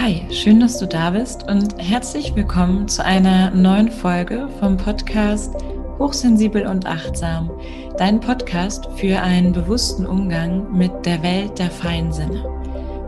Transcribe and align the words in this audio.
Hi, 0.00 0.22
schön, 0.30 0.60
dass 0.60 0.78
du 0.78 0.86
da 0.86 1.10
bist 1.10 1.50
und 1.50 1.74
herzlich 1.76 2.32
willkommen 2.36 2.86
zu 2.86 3.04
einer 3.04 3.50
neuen 3.50 3.90
Folge 3.90 4.48
vom 4.60 4.76
Podcast 4.76 5.52
Hochsensibel 5.98 6.68
und 6.68 6.86
Achtsam, 6.86 7.50
dein 7.96 8.20
Podcast 8.20 8.88
für 8.94 9.20
einen 9.20 9.52
bewussten 9.52 10.06
Umgang 10.06 10.72
mit 10.72 10.92
der 11.04 11.20
Welt 11.24 11.58
der 11.58 11.72
Feinsinne. 11.72 12.44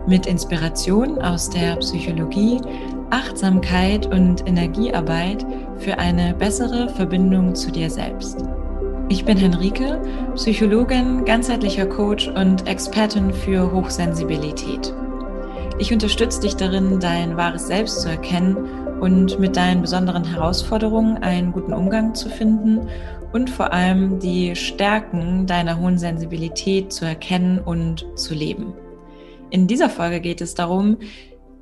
Mit 0.08 0.26
Inspiration 0.26 1.20
aus 1.20 1.48
der 1.48 1.76
Psychologie, 1.76 2.60
Achtsamkeit 3.10 4.06
und 4.06 4.48
Energiearbeit 4.48 5.46
für 5.78 5.96
eine 5.96 6.34
bessere 6.34 6.88
Verbindung 6.88 7.54
zu 7.54 7.70
dir 7.70 7.88
selbst. 7.88 8.44
Ich 9.08 9.24
bin 9.24 9.38
Henrike, 9.38 10.02
Psychologin, 10.34 11.24
ganzheitlicher 11.24 11.86
Coach 11.86 12.26
und 12.26 12.66
Expertin 12.66 13.32
für 13.32 13.70
Hochsensibilität. 13.70 14.92
Ich 15.80 15.94
unterstütze 15.94 16.42
dich 16.42 16.56
darin, 16.56 17.00
dein 17.00 17.38
wahres 17.38 17.66
Selbst 17.66 18.02
zu 18.02 18.10
erkennen 18.10 18.54
und 19.00 19.38
mit 19.38 19.56
deinen 19.56 19.80
besonderen 19.80 20.24
Herausforderungen 20.24 21.16
einen 21.22 21.52
guten 21.52 21.72
Umgang 21.72 22.14
zu 22.14 22.28
finden 22.28 22.86
und 23.32 23.48
vor 23.48 23.72
allem 23.72 24.20
die 24.20 24.54
Stärken 24.54 25.46
deiner 25.46 25.80
hohen 25.80 25.96
Sensibilität 25.98 26.92
zu 26.92 27.06
erkennen 27.06 27.58
und 27.58 28.04
zu 28.14 28.34
leben. 28.34 28.74
In 29.48 29.66
dieser 29.66 29.88
Folge 29.88 30.20
geht 30.20 30.42
es 30.42 30.54
darum, 30.54 30.98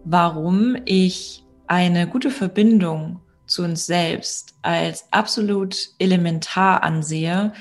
warum 0.05 0.77
ich 0.85 1.45
eine 1.69 2.09
gute 2.09 2.33
Verbindung 2.33 3.21
zu 3.47 3.63
uns 3.63 3.87
selbst 3.87 4.57
als 4.63 5.07
absolut 5.13 5.91
elementar 6.01 6.83
ansehe, 6.83 7.53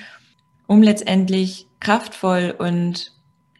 um 0.66 0.82
letztendlich 0.82 1.68
kraftvoll 1.80 2.56
und 2.58 3.14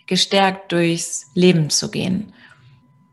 gestärkt 0.08 0.72
durchs 0.72 1.30
Leben 1.36 1.70
zu 1.70 1.92
gehen. 1.92 2.34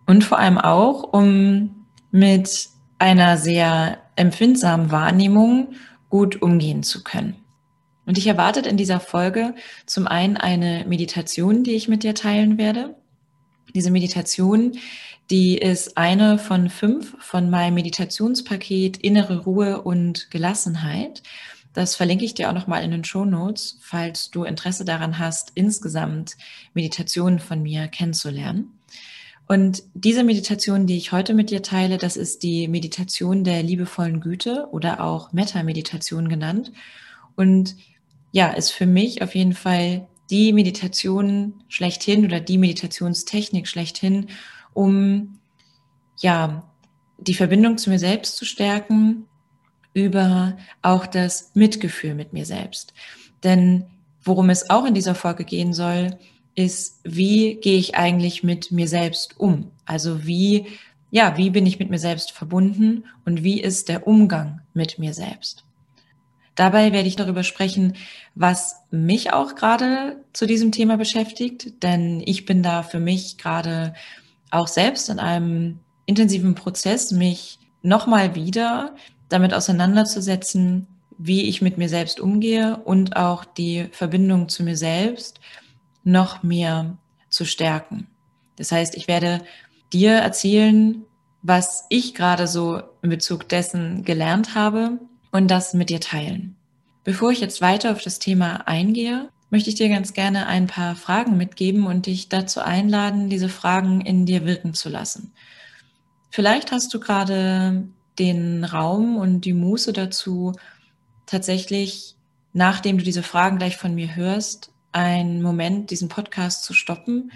Und 0.06 0.24
vor 0.24 0.38
allem 0.38 0.58
auch, 0.58 1.12
um 1.12 1.86
mit 2.10 2.68
einer 2.98 3.36
sehr 3.36 3.98
empfindsamen 4.16 4.90
Wahrnehmung 4.90 5.74
gut 6.10 6.40
umgehen 6.42 6.82
zu 6.82 7.02
können. 7.02 7.36
Und 8.06 8.18
ich 8.18 8.26
erwartet 8.26 8.66
in 8.66 8.76
dieser 8.76 9.00
Folge 9.00 9.54
zum 9.86 10.06
einen 10.06 10.36
eine 10.36 10.84
Meditation, 10.86 11.64
die 11.64 11.72
ich 11.72 11.88
mit 11.88 12.02
dir 12.02 12.14
teilen 12.14 12.58
werde. 12.58 12.94
Diese 13.74 13.90
Meditation, 13.90 14.78
die 15.30 15.56
ist 15.56 15.96
eine 15.96 16.38
von 16.38 16.68
fünf 16.68 17.16
von 17.18 17.48
meinem 17.48 17.74
Meditationspaket 17.74 18.98
Innere 18.98 19.44
Ruhe 19.44 19.82
und 19.82 20.30
Gelassenheit. 20.30 21.22
Das 21.72 21.96
verlinke 21.96 22.24
ich 22.24 22.34
dir 22.34 22.50
auch 22.50 22.54
nochmal 22.54 22.84
in 22.84 22.92
den 22.92 23.04
Show 23.04 23.24
Notes, 23.24 23.78
falls 23.80 24.30
du 24.30 24.44
Interesse 24.44 24.84
daran 24.84 25.18
hast, 25.18 25.52
insgesamt 25.54 26.36
Meditationen 26.74 27.40
von 27.40 27.62
mir 27.62 27.88
kennenzulernen. 27.88 28.78
Und 29.46 29.82
diese 29.92 30.24
Meditation, 30.24 30.86
die 30.86 30.96
ich 30.96 31.12
heute 31.12 31.34
mit 31.34 31.50
dir 31.50 31.62
teile, 31.62 31.98
das 31.98 32.16
ist 32.16 32.42
die 32.42 32.66
Meditation 32.66 33.44
der 33.44 33.62
liebevollen 33.62 34.20
Güte 34.20 34.68
oder 34.72 35.00
auch 35.00 35.32
Metta-Meditation 35.32 36.28
genannt. 36.28 36.72
Und 37.36 37.76
ja, 38.32 38.48
ist 38.48 38.70
für 38.70 38.86
mich 38.86 39.22
auf 39.22 39.34
jeden 39.34 39.52
Fall 39.52 40.08
die 40.30 40.52
Meditation 40.52 41.62
schlechthin 41.68 42.24
oder 42.24 42.40
die 42.40 42.58
Meditationstechnik 42.58 43.68
schlechthin, 43.68 44.28
um 44.72 45.38
ja, 46.20 46.64
die 47.18 47.34
Verbindung 47.34 47.78
zu 47.78 47.90
mir 47.90 47.98
selbst 47.98 48.36
zu 48.36 48.44
stärken, 48.44 49.26
über 49.92 50.56
auch 50.82 51.06
das 51.06 51.52
Mitgefühl 51.54 52.14
mit 52.14 52.32
mir 52.32 52.46
selbst. 52.46 52.94
Denn 53.44 53.84
worum 54.22 54.50
es 54.50 54.70
auch 54.70 54.84
in 54.84 54.94
dieser 54.94 55.14
Folge 55.14 55.44
gehen 55.44 55.72
soll, 55.72 56.18
ist, 56.54 57.00
wie 57.04 57.56
gehe 57.56 57.78
ich 57.78 57.96
eigentlich 57.96 58.42
mit 58.42 58.70
mir 58.70 58.88
selbst 58.88 59.38
um? 59.38 59.70
Also 59.84 60.26
wie, 60.26 60.66
ja, 61.10 61.36
wie 61.36 61.50
bin 61.50 61.66
ich 61.66 61.78
mit 61.78 61.90
mir 61.90 61.98
selbst 61.98 62.32
verbunden 62.32 63.04
und 63.24 63.42
wie 63.42 63.60
ist 63.60 63.88
der 63.88 64.06
Umgang 64.06 64.60
mit 64.72 64.98
mir 64.98 65.14
selbst? 65.14 65.64
Dabei 66.54 66.92
werde 66.92 67.08
ich 67.08 67.16
darüber 67.16 67.42
sprechen, 67.42 67.94
was 68.34 68.76
mich 68.90 69.32
auch 69.32 69.56
gerade 69.56 70.22
zu 70.32 70.46
diesem 70.46 70.70
Thema 70.70 70.96
beschäftigt, 70.96 71.82
denn 71.82 72.22
ich 72.24 72.44
bin 72.44 72.62
da 72.62 72.84
für 72.84 73.00
mich 73.00 73.38
gerade 73.38 73.94
auch 74.50 74.68
selbst 74.68 75.08
in 75.08 75.18
einem 75.18 75.80
intensiven 76.06 76.54
Prozess, 76.54 77.10
mich 77.10 77.58
nochmal 77.82 78.36
wieder 78.36 78.94
damit 79.28 79.52
auseinanderzusetzen, 79.52 80.86
wie 81.18 81.48
ich 81.48 81.60
mit 81.60 81.76
mir 81.76 81.88
selbst 81.88 82.20
umgehe 82.20 82.76
und 82.76 83.16
auch 83.16 83.44
die 83.44 83.88
Verbindung 83.90 84.48
zu 84.48 84.62
mir 84.62 84.76
selbst 84.76 85.40
noch 86.04 86.42
mehr 86.42 86.96
zu 87.28 87.44
stärken. 87.44 88.06
Das 88.56 88.70
heißt, 88.70 88.94
ich 88.94 89.08
werde 89.08 89.40
dir 89.92 90.12
erzählen, 90.12 91.04
was 91.42 91.86
ich 91.90 92.14
gerade 92.14 92.46
so 92.46 92.82
in 93.02 93.10
Bezug 93.10 93.48
dessen 93.48 94.04
gelernt 94.04 94.54
habe 94.54 94.98
und 95.32 95.50
das 95.50 95.74
mit 95.74 95.90
dir 95.90 96.00
teilen. 96.00 96.56
Bevor 97.02 97.32
ich 97.32 97.40
jetzt 97.40 97.60
weiter 97.60 97.92
auf 97.92 98.00
das 98.00 98.18
Thema 98.18 98.66
eingehe, 98.66 99.28
möchte 99.50 99.68
ich 99.68 99.76
dir 99.76 99.88
ganz 99.88 100.14
gerne 100.14 100.46
ein 100.46 100.66
paar 100.66 100.96
Fragen 100.96 101.36
mitgeben 101.36 101.86
und 101.86 102.06
dich 102.06 102.28
dazu 102.28 102.60
einladen, 102.60 103.28
diese 103.28 103.48
Fragen 103.48 104.00
in 104.00 104.26
dir 104.26 104.46
wirken 104.46 104.74
zu 104.74 104.88
lassen. 104.88 105.32
Vielleicht 106.30 106.72
hast 106.72 106.92
du 106.94 106.98
gerade 106.98 107.86
den 108.18 108.64
Raum 108.64 109.16
und 109.16 109.42
die 109.42 109.52
Muße 109.52 109.92
dazu, 109.92 110.54
tatsächlich, 111.26 112.16
nachdem 112.52 112.98
du 112.98 113.04
diese 113.04 113.22
Fragen 113.22 113.58
gleich 113.58 113.76
von 113.76 113.94
mir 113.94 114.16
hörst, 114.16 114.70
einen 114.94 115.42
Moment 115.42 115.90
diesen 115.90 116.08
Podcast 116.08 116.64
zu 116.64 116.72
stoppen 116.72 117.32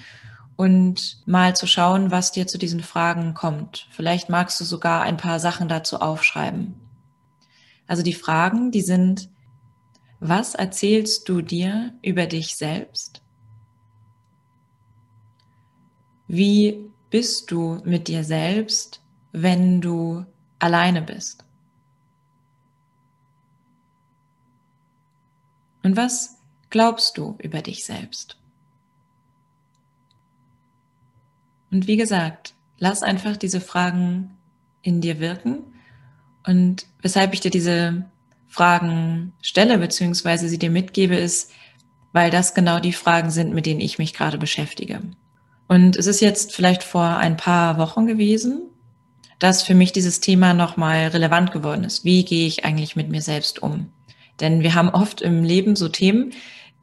und 0.56 1.22
mal 1.26 1.56
zu 1.56 1.66
schauen, 1.66 2.10
was 2.10 2.32
dir 2.32 2.46
zu 2.46 2.56
diesen 2.56 2.82
Fragen 2.82 3.34
kommt. 3.34 3.88
Vielleicht 3.90 4.28
magst 4.28 4.60
du 4.60 4.64
sogar 4.64 5.02
ein 5.02 5.16
paar 5.16 5.40
Sachen 5.40 5.68
dazu 5.68 6.00
aufschreiben. 6.00 6.74
Also 7.86 8.02
die 8.02 8.14
Fragen, 8.14 8.70
die 8.70 8.80
sind, 8.80 9.28
was 10.20 10.54
erzählst 10.54 11.28
du 11.28 11.42
dir 11.42 11.94
über 12.02 12.26
dich 12.26 12.56
selbst? 12.56 13.22
Wie 16.28 16.78
bist 17.10 17.50
du 17.50 17.80
mit 17.84 18.06
dir 18.06 18.22
selbst, 18.22 19.00
wenn 19.32 19.80
du 19.80 20.26
alleine 20.58 21.02
bist? 21.02 21.44
Und 25.82 25.96
was 25.96 26.37
glaubst 26.70 27.18
du 27.18 27.36
über 27.42 27.62
dich 27.62 27.84
selbst? 27.84 28.36
Und 31.70 31.86
wie 31.86 31.96
gesagt, 31.96 32.54
lass 32.78 33.02
einfach 33.02 33.36
diese 33.36 33.60
Fragen 33.60 34.36
in 34.82 35.00
dir 35.00 35.20
wirken. 35.20 35.58
Und 36.46 36.86
weshalb 37.02 37.34
ich 37.34 37.40
dir 37.40 37.50
diese 37.50 38.06
Fragen 38.46 39.32
stelle, 39.42 39.78
beziehungsweise 39.78 40.48
sie 40.48 40.58
dir 40.58 40.70
mitgebe, 40.70 41.16
ist, 41.16 41.52
weil 42.12 42.30
das 42.30 42.54
genau 42.54 42.80
die 42.80 42.94
Fragen 42.94 43.30
sind, 43.30 43.52
mit 43.52 43.66
denen 43.66 43.80
ich 43.80 43.98
mich 43.98 44.14
gerade 44.14 44.38
beschäftige. 44.38 45.00
Und 45.68 45.96
es 45.96 46.06
ist 46.06 46.20
jetzt 46.20 46.54
vielleicht 46.54 46.82
vor 46.82 47.18
ein 47.18 47.36
paar 47.36 47.76
Wochen 47.76 48.06
gewesen, 48.06 48.62
dass 49.38 49.62
für 49.62 49.74
mich 49.74 49.92
dieses 49.92 50.20
Thema 50.20 50.54
nochmal 50.54 51.08
relevant 51.08 51.52
geworden 51.52 51.84
ist. 51.84 52.04
Wie 52.04 52.24
gehe 52.24 52.46
ich 52.46 52.64
eigentlich 52.64 52.96
mit 52.96 53.10
mir 53.10 53.20
selbst 53.20 53.62
um? 53.62 53.92
Denn 54.40 54.62
wir 54.62 54.74
haben 54.74 54.88
oft 54.88 55.20
im 55.20 55.44
Leben 55.44 55.76
so 55.76 55.88
Themen, 55.88 56.32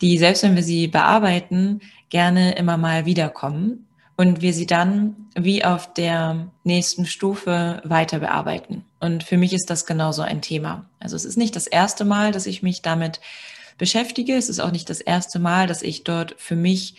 die, 0.01 0.17
selbst 0.17 0.43
wenn 0.43 0.55
wir 0.55 0.63
sie 0.63 0.87
bearbeiten, 0.87 1.81
gerne 2.09 2.55
immer 2.55 2.77
mal 2.77 3.05
wiederkommen 3.05 3.87
und 4.17 4.41
wir 4.41 4.53
sie 4.53 4.65
dann 4.65 5.15
wie 5.35 5.63
auf 5.65 5.93
der 5.93 6.47
nächsten 6.63 7.05
Stufe 7.05 7.81
weiter 7.83 8.19
bearbeiten. 8.19 8.85
Und 8.99 9.23
für 9.23 9.37
mich 9.37 9.53
ist 9.53 9.69
das 9.69 9.85
genauso 9.85 10.21
ein 10.21 10.41
Thema. 10.41 10.85
Also 10.99 11.15
es 11.15 11.25
ist 11.25 11.37
nicht 11.37 11.55
das 11.55 11.67
erste 11.67 12.05
Mal, 12.05 12.31
dass 12.31 12.45
ich 12.45 12.63
mich 12.63 12.81
damit 12.81 13.19
beschäftige. 13.77 14.35
Es 14.35 14.49
ist 14.49 14.59
auch 14.59 14.71
nicht 14.71 14.89
das 14.89 15.01
erste 15.01 15.39
Mal, 15.39 15.67
dass 15.67 15.81
ich 15.81 16.03
dort 16.03 16.35
für 16.37 16.55
mich 16.55 16.95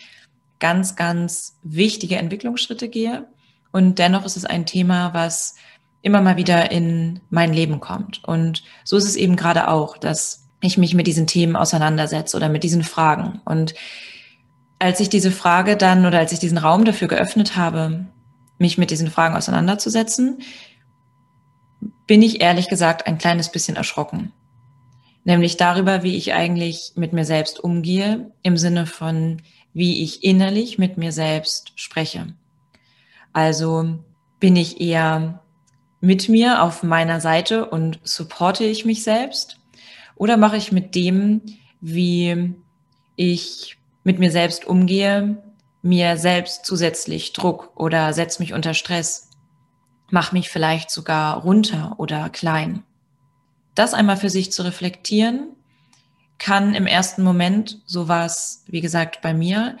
ganz, 0.59 0.95
ganz 0.95 1.57
wichtige 1.63 2.17
Entwicklungsschritte 2.17 2.87
gehe. 2.87 3.27
Und 3.71 3.99
dennoch 3.99 4.25
ist 4.25 4.37
es 4.37 4.45
ein 4.45 4.65
Thema, 4.65 5.13
was 5.13 5.55
immer 6.01 6.21
mal 6.21 6.37
wieder 6.37 6.71
in 6.71 7.19
mein 7.29 7.53
Leben 7.53 7.79
kommt. 7.79 8.23
Und 8.23 8.63
so 8.83 8.97
ist 8.97 9.05
es 9.05 9.15
eben 9.15 9.35
gerade 9.35 9.67
auch, 9.67 9.97
dass 9.97 10.46
ich 10.67 10.77
mich 10.77 10.93
mit 10.93 11.07
diesen 11.07 11.27
Themen 11.27 11.55
auseinandersetze 11.55 12.37
oder 12.37 12.49
mit 12.49 12.63
diesen 12.63 12.83
Fragen. 12.83 13.41
Und 13.45 13.73
als 14.79 14.99
ich 14.99 15.09
diese 15.09 15.31
Frage 15.31 15.75
dann 15.77 16.05
oder 16.05 16.19
als 16.19 16.31
ich 16.31 16.39
diesen 16.39 16.57
Raum 16.57 16.85
dafür 16.85 17.07
geöffnet 17.07 17.55
habe, 17.55 18.05
mich 18.59 18.77
mit 18.77 18.91
diesen 18.91 19.09
Fragen 19.09 19.35
auseinanderzusetzen, 19.35 20.39
bin 22.05 22.21
ich 22.21 22.41
ehrlich 22.41 22.69
gesagt 22.69 23.07
ein 23.07 23.17
kleines 23.17 23.51
bisschen 23.51 23.75
erschrocken. 23.75 24.31
Nämlich 25.23 25.57
darüber, 25.57 26.03
wie 26.03 26.15
ich 26.15 26.33
eigentlich 26.33 26.93
mit 26.95 27.11
mir 27.11 27.25
selbst 27.25 27.59
umgehe, 27.59 28.31
im 28.43 28.55
Sinne 28.55 28.85
von, 28.85 29.41
wie 29.73 30.03
ich 30.03 30.23
innerlich 30.23 30.77
mit 30.77 30.97
mir 30.97 31.11
selbst 31.11 31.73
spreche. 31.75 32.33
Also 33.33 33.99
bin 34.39 34.55
ich 34.55 34.79
eher 34.79 35.43
mit 35.99 36.29
mir 36.29 36.63
auf 36.63 36.83
meiner 36.83 37.19
Seite 37.19 37.65
und 37.65 37.99
supporte 38.03 38.63
ich 38.63 38.85
mich 38.85 39.03
selbst 39.03 39.56
oder 40.17 40.37
mache 40.37 40.57
ich 40.57 40.71
mit 40.71 40.95
dem, 40.95 41.41
wie 41.81 42.55
ich 43.15 43.77
mit 44.03 44.19
mir 44.19 44.31
selbst 44.31 44.65
umgehe, 44.65 45.43
mir 45.81 46.17
selbst 46.17 46.65
zusätzlich 46.65 47.33
Druck 47.33 47.71
oder 47.75 48.13
setze 48.13 48.41
mich 48.41 48.53
unter 48.53 48.73
Stress? 48.73 49.27
mache 50.09 50.35
mich 50.35 50.49
vielleicht 50.49 50.89
sogar 50.89 51.41
runter 51.41 51.95
oder 51.97 52.29
klein. 52.29 52.83
Das 53.75 53.93
einmal 53.93 54.17
für 54.17 54.29
sich 54.29 54.51
zu 54.51 54.63
reflektieren, 54.63 55.49
kann 56.39 56.75
im 56.75 56.87
ersten 56.87 57.23
Moment, 57.23 57.81
so 57.85 58.07
war 58.07 58.25
es, 58.25 58.63
wie 58.67 58.81
gesagt, 58.81 59.21
bei 59.21 59.33
mir, 59.33 59.77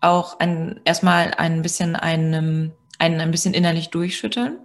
auch 0.00 0.38
ein, 0.38 0.80
erstmal 0.84 1.34
ein 1.34 1.62
bisschen 1.62 1.96
einem, 1.96 2.72
einen 2.98 3.20
ein 3.20 3.30
bisschen 3.30 3.54
innerlich 3.54 3.90
durchschütteln. 3.90 4.58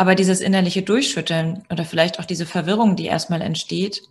Aber 0.00 0.14
dieses 0.14 0.40
innerliche 0.40 0.80
Durchschütteln 0.80 1.62
oder 1.68 1.84
vielleicht 1.84 2.18
auch 2.18 2.24
diese 2.24 2.46
Verwirrung, 2.46 2.96
die 2.96 3.04
erstmal 3.04 3.42
entsteht, 3.42 4.04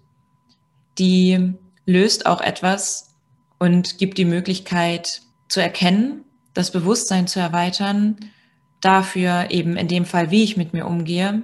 die 0.99 1.55
löst 1.87 2.27
auch 2.27 2.41
etwas 2.41 3.15
und 3.57 3.97
gibt 3.97 4.19
die 4.19 4.25
Möglichkeit 4.25 5.23
zu 5.47 5.59
erkennen, 5.59 6.25
das 6.53 6.69
Bewusstsein 6.69 7.25
zu 7.25 7.39
erweitern, 7.39 8.17
dafür 8.81 9.47
eben 9.49 9.77
in 9.77 9.87
dem 9.87 10.05
Fall, 10.05 10.29
wie 10.29 10.43
ich 10.43 10.57
mit 10.57 10.73
mir 10.73 10.85
umgehe. 10.85 11.41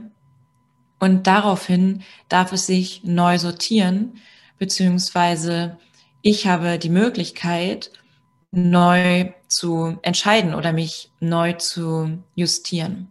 Und 0.99 1.25
daraufhin 1.25 2.03
darf 2.29 2.53
es 2.53 2.67
sich 2.67 3.03
neu 3.03 3.39
sortieren, 3.39 4.19
beziehungsweise 4.59 5.79
ich 6.21 6.45
habe 6.45 6.77
die 6.77 6.89
Möglichkeit, 6.89 7.89
neu 8.51 9.33
zu 9.47 9.97
entscheiden 10.03 10.53
oder 10.53 10.71
mich 10.71 11.09
neu 11.19 11.53
zu 11.53 12.19
justieren. 12.35 13.09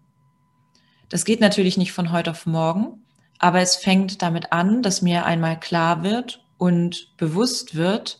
Das 1.14 1.24
geht 1.24 1.40
natürlich 1.40 1.76
nicht 1.76 1.92
von 1.92 2.10
heute 2.10 2.32
auf 2.32 2.44
morgen, 2.44 3.04
aber 3.38 3.60
es 3.60 3.76
fängt 3.76 4.20
damit 4.20 4.52
an, 4.52 4.82
dass 4.82 5.00
mir 5.00 5.24
einmal 5.24 5.60
klar 5.60 6.02
wird 6.02 6.44
und 6.58 7.16
bewusst 7.16 7.76
wird, 7.76 8.18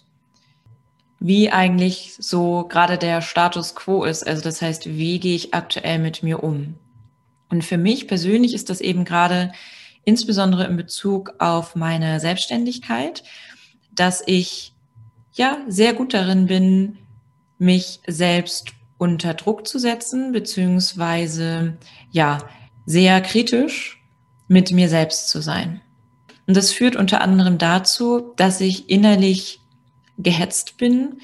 wie 1.18 1.50
eigentlich 1.50 2.14
so 2.20 2.68
gerade 2.68 2.96
der 2.96 3.20
Status 3.20 3.74
quo 3.74 4.04
ist. 4.04 4.24
Also 4.24 4.42
das 4.42 4.62
heißt, 4.62 4.86
wie 4.86 5.18
gehe 5.18 5.34
ich 5.34 5.54
aktuell 5.54 5.98
mit 5.98 6.22
mir 6.22 6.44
um? 6.44 6.76
Und 7.50 7.64
für 7.64 7.78
mich 7.78 8.06
persönlich 8.06 8.54
ist 8.54 8.70
das 8.70 8.80
eben 8.80 9.04
gerade 9.04 9.50
insbesondere 10.04 10.64
in 10.64 10.76
Bezug 10.76 11.34
auf 11.40 11.74
meine 11.74 12.20
Selbstständigkeit, 12.20 13.24
dass 13.92 14.22
ich 14.24 14.72
ja 15.32 15.58
sehr 15.66 15.94
gut 15.94 16.14
darin 16.14 16.46
bin, 16.46 16.98
mich 17.58 17.98
selbst 18.06 18.68
unter 18.98 19.34
Druck 19.34 19.66
zu 19.66 19.80
setzen, 19.80 20.30
beziehungsweise 20.30 21.76
ja 22.12 22.38
sehr 22.86 23.20
kritisch 23.20 24.02
mit 24.48 24.72
mir 24.72 24.88
selbst 24.88 25.28
zu 25.28 25.40
sein. 25.40 25.80
Und 26.46 26.56
das 26.56 26.72
führt 26.72 26.96
unter 26.96 27.20
anderem 27.20 27.58
dazu, 27.58 28.32
dass 28.36 28.60
ich 28.60 28.90
innerlich 28.90 29.60
gehetzt 30.18 30.76
bin 30.76 31.20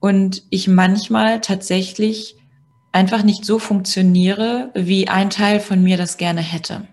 und 0.00 0.42
ich 0.50 0.68
manchmal 0.68 1.40
tatsächlich 1.40 2.36
einfach 2.92 3.22
nicht 3.22 3.44
so 3.44 3.58
funktioniere, 3.58 4.70
wie 4.74 5.08
ein 5.08 5.30
Teil 5.30 5.60
von 5.60 5.82
mir 5.82 5.96
das 5.96 6.16
gerne 6.16 6.40
hätte. 6.40 6.86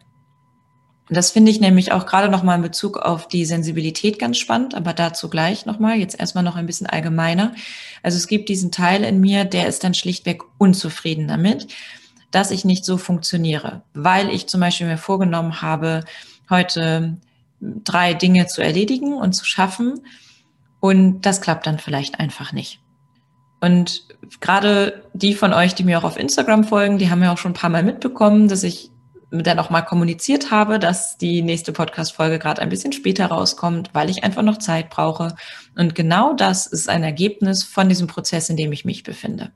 Und 1.11 1.17
das 1.17 1.31
finde 1.31 1.51
ich 1.51 1.59
nämlich 1.59 1.91
auch 1.91 2.05
gerade 2.05 2.29
nochmal 2.29 2.55
in 2.55 2.61
Bezug 2.61 2.97
auf 2.97 3.27
die 3.27 3.45
Sensibilität 3.45 4.17
ganz 4.17 4.37
spannend, 4.37 4.75
aber 4.75 4.93
dazu 4.93 5.29
gleich 5.29 5.65
nochmal, 5.65 5.99
jetzt 5.99 6.17
erstmal 6.17 6.43
noch 6.43 6.55
ein 6.55 6.65
bisschen 6.65 6.87
allgemeiner. 6.87 7.53
Also 8.01 8.17
es 8.17 8.27
gibt 8.27 8.47
diesen 8.47 8.71
Teil 8.71 9.03
in 9.03 9.19
mir, 9.19 9.43
der 9.43 9.67
ist 9.67 9.83
dann 9.83 9.93
schlichtweg 9.93 10.41
unzufrieden 10.57 11.27
damit, 11.27 11.67
dass 12.31 12.51
ich 12.51 12.65
nicht 12.65 12.85
so 12.85 12.97
funktioniere, 12.97 13.83
weil 13.93 14.29
ich 14.29 14.47
zum 14.47 14.61
Beispiel 14.61 14.87
mir 14.87 14.97
vorgenommen 14.97 15.61
habe, 15.61 16.03
heute 16.49 17.17
drei 17.59 18.13
Dinge 18.13 18.47
zu 18.47 18.61
erledigen 18.61 19.13
und 19.13 19.33
zu 19.33 19.45
schaffen. 19.45 20.01
Und 20.79 21.21
das 21.21 21.41
klappt 21.41 21.67
dann 21.67 21.77
vielleicht 21.77 22.19
einfach 22.19 22.53
nicht. 22.53 22.79
Und 23.59 24.03
gerade 24.39 25.03
die 25.13 25.35
von 25.35 25.53
euch, 25.53 25.75
die 25.75 25.83
mir 25.83 25.99
auch 25.99 26.03
auf 26.03 26.17
Instagram 26.17 26.63
folgen, 26.63 26.97
die 26.97 27.11
haben 27.11 27.21
ja 27.21 27.31
auch 27.31 27.37
schon 27.37 27.51
ein 27.51 27.55
paar 27.55 27.69
Mal 27.69 27.83
mitbekommen, 27.83 28.47
dass 28.47 28.63
ich 28.63 28.89
dann 29.29 29.59
auch 29.59 29.69
mal 29.69 29.81
kommuniziert 29.81 30.51
habe, 30.51 30.77
dass 30.77 31.17
die 31.17 31.41
nächste 31.41 31.71
Podcast-Folge 31.71 32.37
gerade 32.37 32.61
ein 32.61 32.69
bisschen 32.69 32.91
später 32.91 33.27
rauskommt, 33.27 33.91
weil 33.93 34.09
ich 34.09 34.23
einfach 34.23 34.41
noch 34.41 34.57
Zeit 34.57 34.89
brauche. 34.89 35.35
Und 35.77 35.95
genau 35.95 36.33
das 36.33 36.67
ist 36.67 36.89
ein 36.89 37.03
Ergebnis 37.03 37.63
von 37.63 37.87
diesem 37.87 38.07
Prozess, 38.07 38.49
in 38.49 38.57
dem 38.57 38.73
ich 38.73 38.83
mich 38.83 39.03
befinde. 39.03 39.51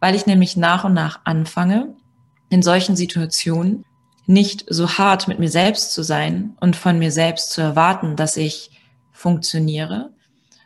Weil 0.00 0.14
ich 0.14 0.26
nämlich 0.26 0.56
nach 0.56 0.84
und 0.84 0.94
nach 0.94 1.20
anfange, 1.24 1.94
in 2.48 2.62
solchen 2.62 2.96
Situationen 2.96 3.84
nicht 4.26 4.64
so 4.68 4.88
hart 4.88 5.28
mit 5.28 5.38
mir 5.38 5.50
selbst 5.50 5.92
zu 5.92 6.02
sein 6.02 6.56
und 6.60 6.76
von 6.76 6.98
mir 6.98 7.12
selbst 7.12 7.50
zu 7.50 7.60
erwarten, 7.60 8.16
dass 8.16 8.36
ich 8.36 8.70
funktioniere, 9.12 10.12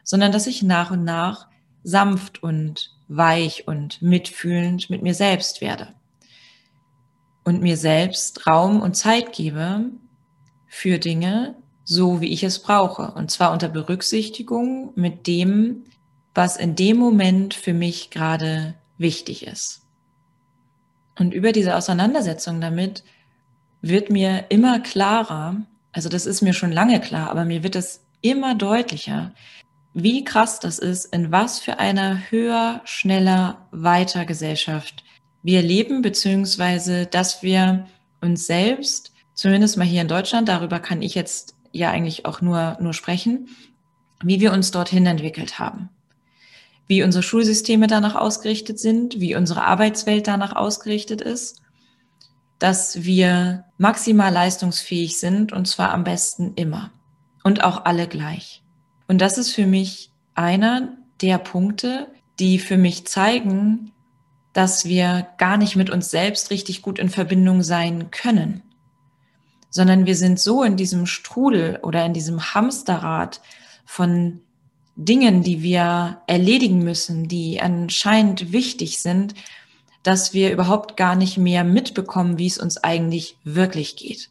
sondern 0.03 0.33
dass 0.33 0.47
ich 0.47 0.63
nach 0.63 0.91
und 0.91 1.05
nach 1.05 1.49
sanft 1.83 2.43
und 2.43 2.91
weich 3.09 3.67
und 3.69 4.01
mitfühlend 4.01 4.91
mit 4.91 5.03
mir 5.03 5.15
selbst 5.15 5.61
werde 5.61 5.95
und 7.45 7.63
mir 7.63 7.77
selbst 7.77 8.47
Raum 8.47 8.81
und 8.81 8.97
Zeit 8.97 9.33
gebe 9.33 9.91
für 10.67 10.99
Dinge, 10.99 11.57
so 11.85 12.21
wie 12.21 12.33
ich 12.33 12.43
es 12.43 12.59
brauche. 12.59 13.13
Und 13.13 13.31
zwar 13.31 13.53
unter 13.53 13.69
Berücksichtigung 13.69 14.93
mit 14.97 15.27
dem, 15.27 15.85
was 16.35 16.57
in 16.57 16.75
dem 16.75 16.97
Moment 16.97 17.55
für 17.55 17.75
mich 17.75 18.11
gerade 18.11 18.75
wichtig 18.99 19.47
ist. 19.47 19.83
Und 21.19 21.33
über 21.33 21.53
diese 21.53 21.77
Auseinandersetzung 21.77 22.61
damit 22.61 23.05
wird 23.83 24.11
mir 24.11 24.47
immer 24.49 24.81
klarer, 24.81 25.57
also 25.93 26.09
das 26.09 26.27
ist 26.27 26.43
mir 26.43 26.55
schon 26.55 26.73
lange 26.73 27.01
klar, 27.01 27.31
aber 27.31 27.45
mir 27.45 27.63
wird 27.63 27.77
es 27.77 28.05
immer 28.21 28.55
deutlicher, 28.55 29.33
wie 29.93 30.25
krass 30.25 30.59
das 30.59 30.79
ist, 30.79 31.15
in 31.15 31.31
was 31.31 31.61
für 31.61 31.79
einer 31.79 32.31
höher, 32.31 32.81
schneller, 32.85 33.69
weiter 33.71 34.25
Gesellschaft 34.25 35.05
wir 35.45 35.63
leben, 35.63 36.03
beziehungsweise 36.03 37.07
dass 37.07 37.43
wir 37.43 37.87
uns 38.21 38.47
selbst, 38.47 39.13
zumindest 39.35 39.77
mal 39.77 39.87
hier 39.87 40.01
in 40.01 40.09
Deutschland, 40.09 40.49
darüber 40.49 40.81
kann 40.81 41.03
ich 41.03 41.15
jetzt 41.15 41.55
ja 41.71 41.91
eigentlich 41.91 42.25
auch 42.25 42.41
nur, 42.41 42.79
nur 42.81 42.95
sprechen, 42.95 43.49
wie 44.23 44.41
wir 44.41 44.53
uns 44.53 44.71
dorthin 44.71 45.07
entwickelt 45.07 45.59
haben. 45.59 45.91
Wie 46.87 47.03
unsere 47.03 47.23
Schulsysteme 47.23 47.87
danach 47.87 48.15
ausgerichtet 48.15 48.79
sind, 48.79 49.21
wie 49.21 49.35
unsere 49.35 49.65
Arbeitswelt 49.65 50.27
danach 50.27 50.55
ausgerichtet 50.55 51.21
ist, 51.21 51.63
dass 52.59 53.05
wir 53.05 53.65
maximal 53.79 54.33
leistungsfähig 54.33 55.19
sind 55.19 55.53
und 55.53 55.67
zwar 55.67 55.93
am 55.93 56.05
besten 56.05 56.55
immer 56.55 56.91
und 57.43 57.65
auch 57.65 57.85
alle 57.85 58.07
gleich. 58.07 58.63
Und 59.09 59.21
das 59.21 59.39
ist 59.39 59.53
für 59.53 59.67
mich 59.67 60.11
einer 60.35 60.97
der 61.21 61.39
Punkte, 61.39 62.09
die 62.39 62.59
für 62.59 62.77
mich 62.77 63.07
zeigen, 63.07 63.93
dass 64.53 64.85
wir 64.85 65.27
gar 65.39 65.57
nicht 65.57 65.77
mit 65.77 65.91
uns 65.91 66.11
selbst 66.11 66.51
richtig 66.51 66.83
gut 66.83 66.99
in 66.99 67.09
Verbindung 67.09 67.63
sein 67.63 68.11
können, 68.11 68.63
sondern 69.71 70.07
wir 70.07 70.17
sind 70.17 70.39
so 70.39 70.63
in 70.63 70.77
diesem 70.77 71.07
Strudel 71.07 71.81
oder 71.83 72.05
in 72.07 72.15
diesem 72.15 72.55
Hamsterrad 72.55 73.41
von 73.85 74.41
Dingen, 74.97 75.43
die 75.43 75.63
wir 75.63 76.23
erledigen 76.27 76.79
müssen, 76.79 77.29
die 77.29 77.61
anscheinend 77.61 78.53
wichtig 78.53 79.01
sind, 79.01 79.35
dass 80.03 80.35
wir 80.35 80.53
überhaupt 80.53 80.97
gar 80.97 81.17
nicht 81.17 81.39
mehr 81.39 81.65
mitbekommen, 81.65 82.39
wie 82.39 82.47
es 82.47 82.59
uns 82.59 82.77
eigentlich 82.79 83.39
wirklich 83.43 83.97
geht 83.97 84.31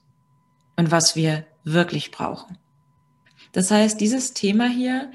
und 0.78 0.92
was 0.92 1.16
wir 1.16 1.46
wirklich 1.64 2.12
brauchen. 2.12 2.58
Das 3.52 3.72
heißt, 3.72 4.00
dieses 4.00 4.34
Thema 4.34 4.68
hier, 4.68 5.12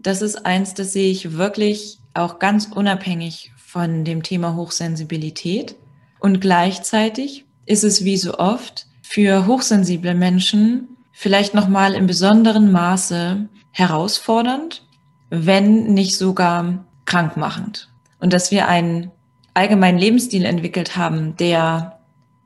das 0.00 0.22
ist 0.22 0.44
eins, 0.44 0.74
das 0.74 0.92
sehe 0.92 1.10
ich 1.10 1.36
wirklich 1.36 1.98
auch 2.14 2.38
ganz 2.38 2.66
unabhängig 2.66 3.52
von 3.56 4.04
dem 4.04 4.22
Thema 4.22 4.56
Hochsensibilität. 4.56 5.76
Und 6.20 6.40
gleichzeitig 6.40 7.44
ist 7.64 7.84
es 7.84 8.04
wie 8.04 8.16
so 8.16 8.34
oft 8.38 8.86
für 9.02 9.46
hochsensible 9.46 10.14
Menschen 10.14 10.88
vielleicht 11.12 11.54
nochmal 11.54 11.94
in 11.94 12.06
besonderen 12.06 12.70
Maße 12.72 13.48
herausfordernd, 13.72 14.86
wenn 15.30 15.94
nicht 15.94 16.16
sogar 16.16 16.84
krankmachend. 17.04 17.90
Und 18.20 18.32
dass 18.32 18.50
wir 18.50 18.68
einen 18.68 19.10
allgemeinen 19.54 19.98
Lebensstil 19.98 20.44
entwickelt 20.44 20.96
haben, 20.96 21.36
der 21.36 21.98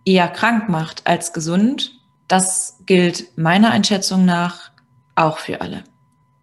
eher 0.04 0.28
krank 0.28 0.68
macht 0.68 1.06
als 1.06 1.32
gesund, 1.32 1.92
das 2.28 2.78
gilt 2.86 3.36
meiner 3.36 3.70
Einschätzung 3.70 4.24
nach 4.24 4.70
auch 5.14 5.38
für 5.38 5.60
alle. 5.60 5.84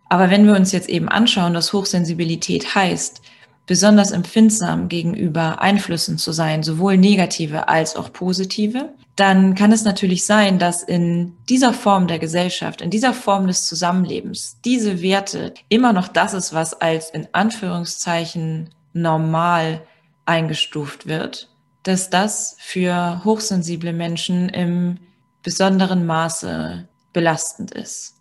Aber 0.09 0.29
wenn 0.29 0.45
wir 0.45 0.55
uns 0.55 0.71
jetzt 0.71 0.89
eben 0.89 1.09
anschauen, 1.09 1.53
dass 1.53 1.73
Hochsensibilität 1.73 2.75
heißt, 2.75 3.21
besonders 3.65 4.11
empfindsam 4.11 4.89
gegenüber 4.89 5.61
Einflüssen 5.61 6.17
zu 6.17 6.31
sein, 6.31 6.63
sowohl 6.63 6.97
negative 6.97 7.67
als 7.67 7.95
auch 7.95 8.11
positive, 8.11 8.93
dann 9.15 9.53
kann 9.53 9.71
es 9.71 9.83
natürlich 9.83 10.25
sein, 10.25 10.57
dass 10.57 10.81
in 10.81 11.37
dieser 11.47 11.73
Form 11.73 12.07
der 12.07 12.17
Gesellschaft, 12.17 12.81
in 12.81 12.89
dieser 12.89 13.13
Form 13.13 13.45
des 13.45 13.65
Zusammenlebens, 13.65 14.57
diese 14.65 15.01
Werte 15.01 15.53
immer 15.69 15.93
noch 15.93 16.07
das 16.07 16.33
ist, 16.33 16.53
was 16.53 16.73
als 16.73 17.11
in 17.11 17.27
Anführungszeichen 17.31 18.69
normal 18.93 19.81
eingestuft 20.25 21.05
wird, 21.05 21.49
dass 21.83 22.09
das 22.09 22.55
für 22.59 23.21
hochsensible 23.23 23.93
Menschen 23.93 24.49
im 24.49 24.97
besonderen 25.43 26.05
Maße 26.05 26.87
belastend 27.11 27.71
ist. 27.71 28.15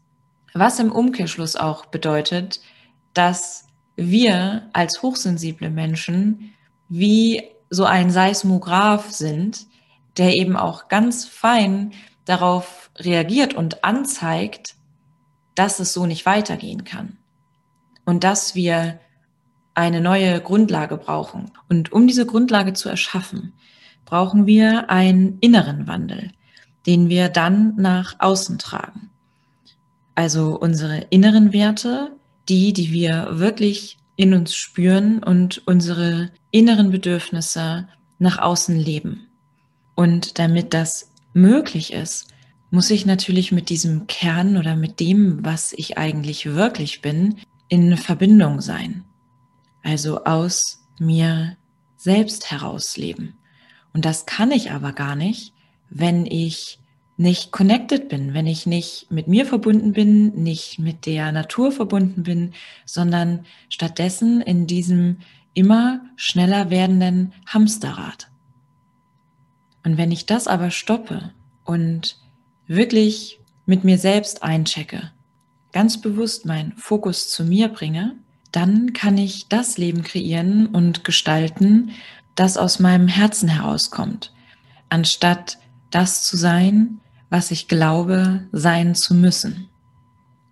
Was 0.52 0.78
im 0.78 0.92
Umkehrschluss 0.92 1.56
auch 1.56 1.86
bedeutet, 1.86 2.60
dass 3.14 3.66
wir 3.96 4.68
als 4.72 5.00
hochsensible 5.02 5.70
Menschen 5.70 6.52
wie 6.88 7.42
so 7.70 7.84
ein 7.84 8.10
Seismograph 8.10 9.10
sind, 9.10 9.66
der 10.18 10.36
eben 10.36 10.56
auch 10.56 10.88
ganz 10.88 11.24
fein 11.24 11.92
darauf 12.24 12.90
reagiert 12.98 13.54
und 13.54 13.84
anzeigt, 13.84 14.74
dass 15.54 15.80
es 15.80 15.92
so 15.92 16.06
nicht 16.06 16.26
weitergehen 16.26 16.84
kann 16.84 17.18
und 18.04 18.24
dass 18.24 18.54
wir 18.54 19.00
eine 19.74 20.00
neue 20.00 20.40
Grundlage 20.40 20.96
brauchen. 20.96 21.50
Und 21.68 21.92
um 21.92 22.06
diese 22.06 22.26
Grundlage 22.26 22.72
zu 22.74 22.88
erschaffen, 22.88 23.54
brauchen 24.04 24.46
wir 24.46 24.90
einen 24.90 25.38
inneren 25.40 25.86
Wandel, 25.86 26.32
den 26.86 27.08
wir 27.08 27.28
dann 27.28 27.74
nach 27.76 28.16
außen 28.18 28.58
tragen. 28.58 29.10
Also 30.14 30.58
unsere 30.58 31.06
inneren 31.10 31.52
Werte, 31.52 32.14
die, 32.48 32.72
die 32.72 32.92
wir 32.92 33.28
wirklich 33.38 33.98
in 34.16 34.34
uns 34.34 34.54
spüren 34.54 35.22
und 35.22 35.66
unsere 35.66 36.30
inneren 36.50 36.90
Bedürfnisse 36.90 37.88
nach 38.18 38.38
außen 38.38 38.76
leben. 38.76 39.28
Und 39.94 40.38
damit 40.38 40.74
das 40.74 41.12
möglich 41.34 41.92
ist, 41.92 42.28
muss 42.70 42.90
ich 42.90 43.04
natürlich 43.04 43.52
mit 43.52 43.68
diesem 43.68 44.06
Kern 44.06 44.56
oder 44.56 44.76
mit 44.76 44.98
dem, 44.98 45.44
was 45.44 45.72
ich 45.74 45.98
eigentlich 45.98 46.46
wirklich 46.46 47.02
bin, 47.02 47.36
in 47.68 47.96
Verbindung 47.96 48.60
sein. 48.60 49.04
Also 49.82 50.24
aus 50.24 50.82
mir 50.98 51.56
selbst 51.96 52.50
heraus 52.50 52.96
leben. 52.96 53.36
Und 53.92 54.04
das 54.04 54.26
kann 54.26 54.50
ich 54.50 54.70
aber 54.70 54.92
gar 54.92 55.16
nicht, 55.16 55.52
wenn 55.90 56.24
ich 56.24 56.78
nicht 57.18 57.52
connected 57.52 58.08
bin, 58.08 58.32
wenn 58.32 58.46
ich 58.46 58.66
nicht 58.66 59.10
mit 59.10 59.28
mir 59.28 59.44
verbunden 59.44 59.92
bin, 59.92 60.42
nicht 60.42 60.78
mit 60.78 61.04
der 61.04 61.30
Natur 61.30 61.70
verbunden 61.70 62.22
bin, 62.22 62.54
sondern 62.86 63.44
stattdessen 63.68 64.40
in 64.40 64.66
diesem 64.66 65.18
immer 65.54 66.00
schneller 66.16 66.70
werdenden 66.70 67.34
Hamsterrad. 67.46 68.31
Und 69.84 69.96
wenn 69.96 70.10
ich 70.10 70.26
das 70.26 70.46
aber 70.46 70.70
stoppe 70.70 71.32
und 71.64 72.16
wirklich 72.66 73.40
mit 73.66 73.84
mir 73.84 73.98
selbst 73.98 74.42
einchecke, 74.42 75.10
ganz 75.72 76.00
bewusst 76.00 76.46
meinen 76.46 76.72
Fokus 76.76 77.28
zu 77.28 77.44
mir 77.44 77.68
bringe, 77.68 78.16
dann 78.52 78.92
kann 78.92 79.16
ich 79.16 79.48
das 79.48 79.78
Leben 79.78 80.02
kreieren 80.02 80.66
und 80.66 81.04
gestalten, 81.04 81.90
das 82.34 82.56
aus 82.56 82.78
meinem 82.78 83.08
Herzen 83.08 83.48
herauskommt, 83.48 84.32
anstatt 84.88 85.58
das 85.90 86.24
zu 86.24 86.36
sein, 86.36 87.00
was 87.30 87.50
ich 87.50 87.66
glaube 87.66 88.46
sein 88.52 88.94
zu 88.94 89.14
müssen. 89.14 89.68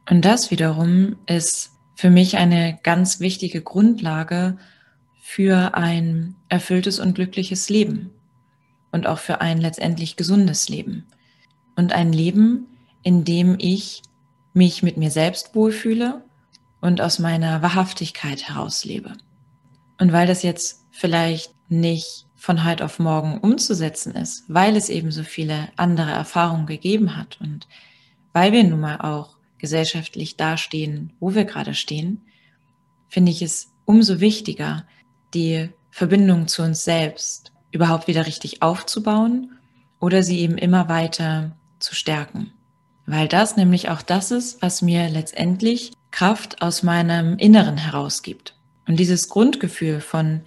Und 0.09 0.25
das 0.25 0.51
wiederum 0.51 1.17
ist 1.27 1.73
für 1.95 2.11
mich 2.11 2.39
eine 2.39 2.79
ganz 2.83 3.21
wichtige 3.21 3.61
Grundlage 3.61 4.57
für 5.21 5.75
ein 5.75 6.35
erfülltes 6.49 6.99
und 6.99 7.15
glückliches 7.15 7.69
Leben 7.69 8.11
und 8.93 9.07
auch 9.07 9.19
für 9.19 9.41
ein 9.41 9.59
letztendlich 9.59 10.17
gesundes 10.17 10.69
Leben. 10.69 11.07
Und 11.77 11.93
ein 11.93 12.13
Leben, 12.13 12.67
in 13.03 13.25
dem 13.25 13.57
ich 13.59 14.03
mich 14.53 14.83
mit 14.83 14.97
mir 14.97 15.11
selbst 15.11 15.55
wohlfühle 15.55 16.25
und 16.81 17.01
aus 17.01 17.19
meiner 17.19 17.63
Wahrhaftigkeit 17.63 18.49
herauslebe. 18.49 19.13
Und 19.99 20.13
weil 20.13 20.27
das 20.27 20.43
jetzt 20.43 20.85
vielleicht 20.91 21.55
nicht 21.69 22.27
von 22.37 22.65
heute 22.65 22.85
auf 22.85 22.99
morgen 22.99 23.39
umzusetzen 23.39 24.15
ist, 24.15 24.45
weil 24.49 24.77
es 24.77 24.89
eben 24.89 25.13
so 25.13 25.23
viele 25.23 25.69
andere 25.77 26.11
Erfahrungen 26.11 26.67
gegeben 26.67 27.17
hat 27.17 27.39
und 27.41 27.69
weil 28.33 28.53
wir 28.53 28.65
nun 28.65 28.81
mal 28.81 29.01
auch 29.01 29.37
gesellschaftlich 29.59 30.37
dastehen, 30.37 31.13
wo 31.21 31.35
wir 31.35 31.45
gerade 31.45 31.75
stehen, 31.75 32.23
finde 33.09 33.31
ich 33.31 33.43
es 33.43 33.73
umso 33.85 34.21
wichtiger, 34.21 34.87
die 35.35 35.69
Verbindung 35.91 36.49
zu 36.49 36.63
uns 36.63 36.85
selbst 36.85 37.53
überhaupt 37.73 38.09
wieder 38.09 38.27
richtig 38.27 38.63
aufzubauen 38.63 39.53
oder 39.99 40.23
sie 40.23 40.41
eben 40.41 40.59
immer 40.59 40.89
weiter 40.89 41.53
zu 41.79 41.95
stärken. 41.95 42.53
Weil 43.07 43.29
das 43.29 43.57
nämlich 43.57 43.89
auch 43.89 44.03
das 44.03 44.31
ist, 44.31 44.63
was 44.63 44.83
mir 44.83 45.09
letztendlich 45.09 45.93
Kraft 46.11 46.63
aus 46.63 46.83
meinem 46.83 47.39
Inneren 47.39 47.77
herausgibt. 47.77 48.55
Und 48.87 48.99
dieses 48.99 49.29
Grundgefühl 49.29 50.01
von, 50.01 50.43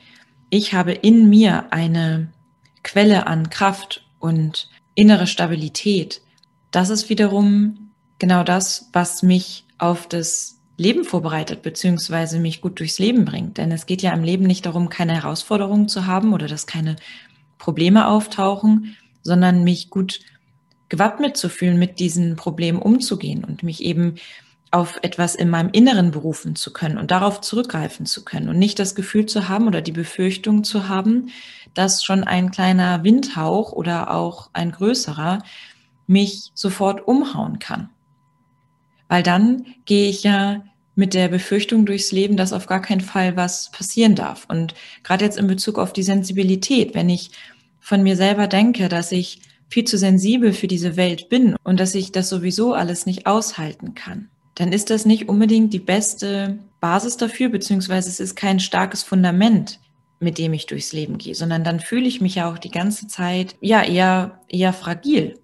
ich 0.49 0.73
habe 0.73 0.91
in 0.91 1.29
mir 1.29 1.71
eine 1.71 2.31
Quelle 2.83 3.27
an 3.27 3.49
Kraft 3.49 4.05
und 4.19 4.69
innere 4.95 5.27
Stabilität, 5.27 6.21
das 6.71 6.89
ist 6.89 7.09
wiederum 7.09 7.91
genau 8.19 8.43
das, 8.43 8.89
was 8.93 9.23
mich 9.23 9.65
auf 9.77 10.07
das 10.07 10.52
Leben 10.77 11.03
vorbereitet, 11.03 11.61
beziehungsweise 11.61 12.39
mich 12.39 12.61
gut 12.61 12.79
durchs 12.79 12.99
Leben 12.99 13.25
bringt. 13.25 13.57
Denn 13.57 13.71
es 13.71 13.85
geht 13.85 14.01
ja 14.01 14.13
im 14.13 14.23
Leben 14.23 14.45
nicht 14.45 14.65
darum, 14.65 14.89
keine 14.89 15.13
Herausforderungen 15.13 15.87
zu 15.87 16.07
haben 16.07 16.33
oder 16.33 16.47
dass 16.47 16.65
keine 16.65 16.95
Probleme 17.57 18.07
auftauchen, 18.07 18.97
sondern 19.21 19.63
mich 19.63 19.89
gut 19.89 20.19
gewappnet 20.89 21.37
zu 21.37 21.49
fühlen, 21.49 21.79
mit 21.79 21.99
diesen 21.99 22.35
Problemen 22.35 22.79
umzugehen 22.79 23.43
und 23.43 23.63
mich 23.63 23.83
eben 23.83 24.15
auf 24.73 24.97
etwas 25.03 25.35
in 25.35 25.49
meinem 25.49 25.69
Inneren 25.71 26.09
berufen 26.09 26.55
zu 26.55 26.73
können 26.73 26.97
und 26.97 27.11
darauf 27.11 27.41
zurückgreifen 27.41 28.07
zu 28.07 28.25
können 28.25 28.49
und 28.49 28.57
nicht 28.57 28.79
das 28.79 28.95
Gefühl 28.95 29.27
zu 29.27 29.47
haben 29.47 29.67
oder 29.67 29.81
die 29.81 29.91
Befürchtung 29.91 30.63
zu 30.63 30.89
haben, 30.89 31.29
dass 31.75 32.03
schon 32.03 32.23
ein 32.23 32.49
kleiner 32.49 33.03
Windhauch 33.03 33.71
oder 33.71 34.11
auch 34.11 34.49
ein 34.53 34.71
größerer 34.71 35.43
mich 36.07 36.51
sofort 36.55 37.07
umhauen 37.07 37.59
kann. 37.59 37.89
Weil 39.13 39.21
dann 39.21 39.67
gehe 39.85 40.09
ich 40.09 40.23
ja 40.23 40.63
mit 40.95 41.13
der 41.13 41.27
Befürchtung 41.27 41.85
durchs 41.85 42.11
Leben, 42.11 42.35
dass 42.35 42.51
auf 42.51 42.65
gar 42.65 42.81
keinen 42.81 43.01
Fall 43.01 43.37
was 43.37 43.69
passieren 43.69 44.15
darf. 44.15 44.47
Und 44.49 44.73
gerade 45.03 45.23
jetzt 45.23 45.37
in 45.37 45.45
Bezug 45.45 45.77
auf 45.77 45.93
die 45.93 46.01
Sensibilität, 46.01 46.95
wenn 46.95 47.09
ich 47.09 47.29
von 47.79 48.01
mir 48.01 48.15
selber 48.15 48.47
denke, 48.47 48.89
dass 48.89 49.11
ich 49.11 49.39
viel 49.69 49.83
zu 49.83 49.99
sensibel 49.99 50.51
für 50.51 50.65
diese 50.65 50.95
Welt 50.97 51.29
bin 51.29 51.55
und 51.63 51.79
dass 51.79 51.93
ich 51.93 52.11
das 52.11 52.27
sowieso 52.27 52.73
alles 52.73 53.05
nicht 53.05 53.27
aushalten 53.27 53.93
kann, 53.93 54.29
dann 54.55 54.73
ist 54.73 54.89
das 54.89 55.05
nicht 55.05 55.29
unbedingt 55.29 55.73
die 55.73 55.79
beste 55.79 56.57
Basis 56.79 57.15
dafür, 57.15 57.49
beziehungsweise 57.49 58.09
es 58.09 58.19
ist 58.19 58.33
kein 58.35 58.59
starkes 58.59 59.03
Fundament, 59.03 59.79
mit 60.19 60.39
dem 60.39 60.53
ich 60.53 60.65
durchs 60.65 60.91
Leben 60.91 61.19
gehe, 61.19 61.35
sondern 61.35 61.63
dann 61.63 61.79
fühle 61.79 62.07
ich 62.07 62.19
mich 62.19 62.33
ja 62.33 62.51
auch 62.51 62.57
die 62.57 62.71
ganze 62.71 63.05
Zeit, 63.05 63.57
ja, 63.61 63.83
eher, 63.83 64.39
eher 64.49 64.73
fragil. 64.73 65.37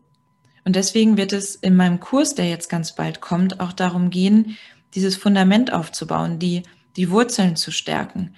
Und 0.70 0.76
deswegen 0.76 1.18
wird 1.18 1.34
es 1.34 1.56
in 1.56 1.76
meinem 1.76 2.00
Kurs, 2.00 2.36
der 2.36 2.48
jetzt 2.48 2.70
ganz 2.70 2.94
bald 2.94 3.22
kommt, 3.22 3.60
auch 3.60 3.74
darum 3.74 4.12
gehen, 4.12 4.56
dieses 4.94 5.16
Fundament 5.16 5.74
aufzubauen, 5.74 6.38
die, 6.38 6.62
die 6.96 7.10
Wurzeln 7.10 7.56
zu 7.56 7.72
stärken 7.72 8.36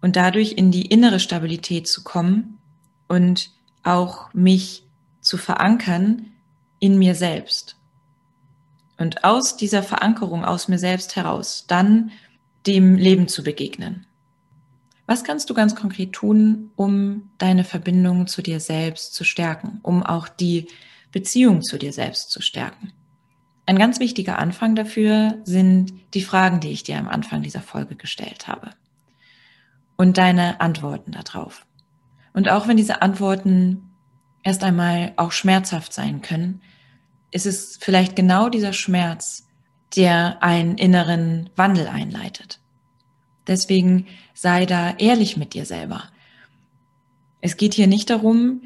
und 0.00 0.16
dadurch 0.16 0.52
in 0.52 0.70
die 0.70 0.86
innere 0.86 1.20
Stabilität 1.20 1.86
zu 1.86 2.02
kommen 2.02 2.56
und 3.06 3.50
auch 3.82 4.32
mich 4.32 4.86
zu 5.20 5.36
verankern 5.36 6.32
in 6.78 6.98
mir 6.98 7.14
selbst. 7.14 7.76
Und 8.96 9.22
aus 9.22 9.58
dieser 9.58 9.82
Verankerung 9.82 10.42
aus 10.42 10.68
mir 10.68 10.78
selbst 10.78 11.16
heraus 11.16 11.66
dann 11.68 12.12
dem 12.66 12.94
Leben 12.94 13.28
zu 13.28 13.44
begegnen. 13.44 14.06
Was 15.04 15.22
kannst 15.22 15.50
du 15.50 15.54
ganz 15.54 15.76
konkret 15.76 16.14
tun, 16.14 16.70
um 16.76 17.28
deine 17.36 17.62
Verbindung 17.62 18.26
zu 18.26 18.40
dir 18.40 18.58
selbst 18.58 19.12
zu 19.12 19.22
stärken, 19.22 19.80
um 19.82 20.02
auch 20.02 20.28
die 20.28 20.68
Beziehung 21.14 21.62
zu 21.62 21.78
dir 21.78 21.92
selbst 21.92 22.30
zu 22.30 22.42
stärken? 22.42 22.92
Ein 23.66 23.78
ganz 23.78 24.00
wichtiger 24.00 24.38
Anfang 24.38 24.74
dafür 24.74 25.38
sind 25.44 25.94
die 26.12 26.22
Fragen, 26.22 26.58
die 26.58 26.72
ich 26.72 26.82
dir 26.82 26.98
am 26.98 27.08
Anfang 27.08 27.42
dieser 27.42 27.62
Folge 27.62 27.94
gestellt 27.94 28.48
habe. 28.48 28.70
Und 29.96 30.18
deine 30.18 30.60
Antworten 30.60 31.12
darauf. 31.12 31.66
Und 32.32 32.48
auch 32.48 32.66
wenn 32.66 32.76
diese 32.76 33.00
Antworten 33.00 33.90
erst 34.42 34.64
einmal 34.64 35.12
auch 35.16 35.30
schmerzhaft 35.30 35.92
sein 35.92 36.20
können, 36.20 36.60
ist 37.30 37.46
es 37.46 37.78
vielleicht 37.80 38.16
genau 38.16 38.48
dieser 38.48 38.72
Schmerz, 38.72 39.46
der 39.94 40.42
einen 40.42 40.76
inneren 40.76 41.48
Wandel 41.54 41.86
einleitet. 41.86 42.58
Deswegen 43.46 44.06
sei 44.34 44.66
da 44.66 44.90
ehrlich 44.96 45.36
mit 45.36 45.54
dir 45.54 45.64
selber. 45.64 46.10
Es 47.40 47.56
geht 47.56 47.74
hier 47.74 47.86
nicht 47.86 48.10
darum, 48.10 48.62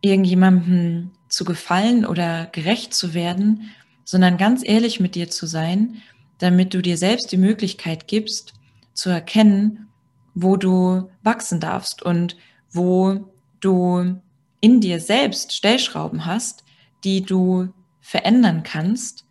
irgendjemandem 0.00 1.10
zu 1.30 1.44
gefallen 1.44 2.04
oder 2.04 2.46
gerecht 2.46 2.92
zu 2.92 3.14
werden, 3.14 3.70
sondern 4.04 4.36
ganz 4.36 4.62
ehrlich 4.66 5.00
mit 5.00 5.14
dir 5.14 5.30
zu 5.30 5.46
sein, 5.46 6.02
damit 6.38 6.74
du 6.74 6.82
dir 6.82 6.98
selbst 6.98 7.32
die 7.32 7.38
Möglichkeit 7.38 8.08
gibst, 8.08 8.54
zu 8.92 9.08
erkennen, 9.08 9.88
wo 10.34 10.56
du 10.56 11.08
wachsen 11.22 11.60
darfst 11.60 12.02
und 12.02 12.36
wo 12.72 13.30
du 13.60 14.20
in 14.60 14.80
dir 14.80 15.00
selbst 15.00 15.54
Stellschrauben 15.54 16.26
hast, 16.26 16.64
die 17.04 17.22
du 17.22 17.68
verändern 18.00 18.62
kannst, 18.62 19.24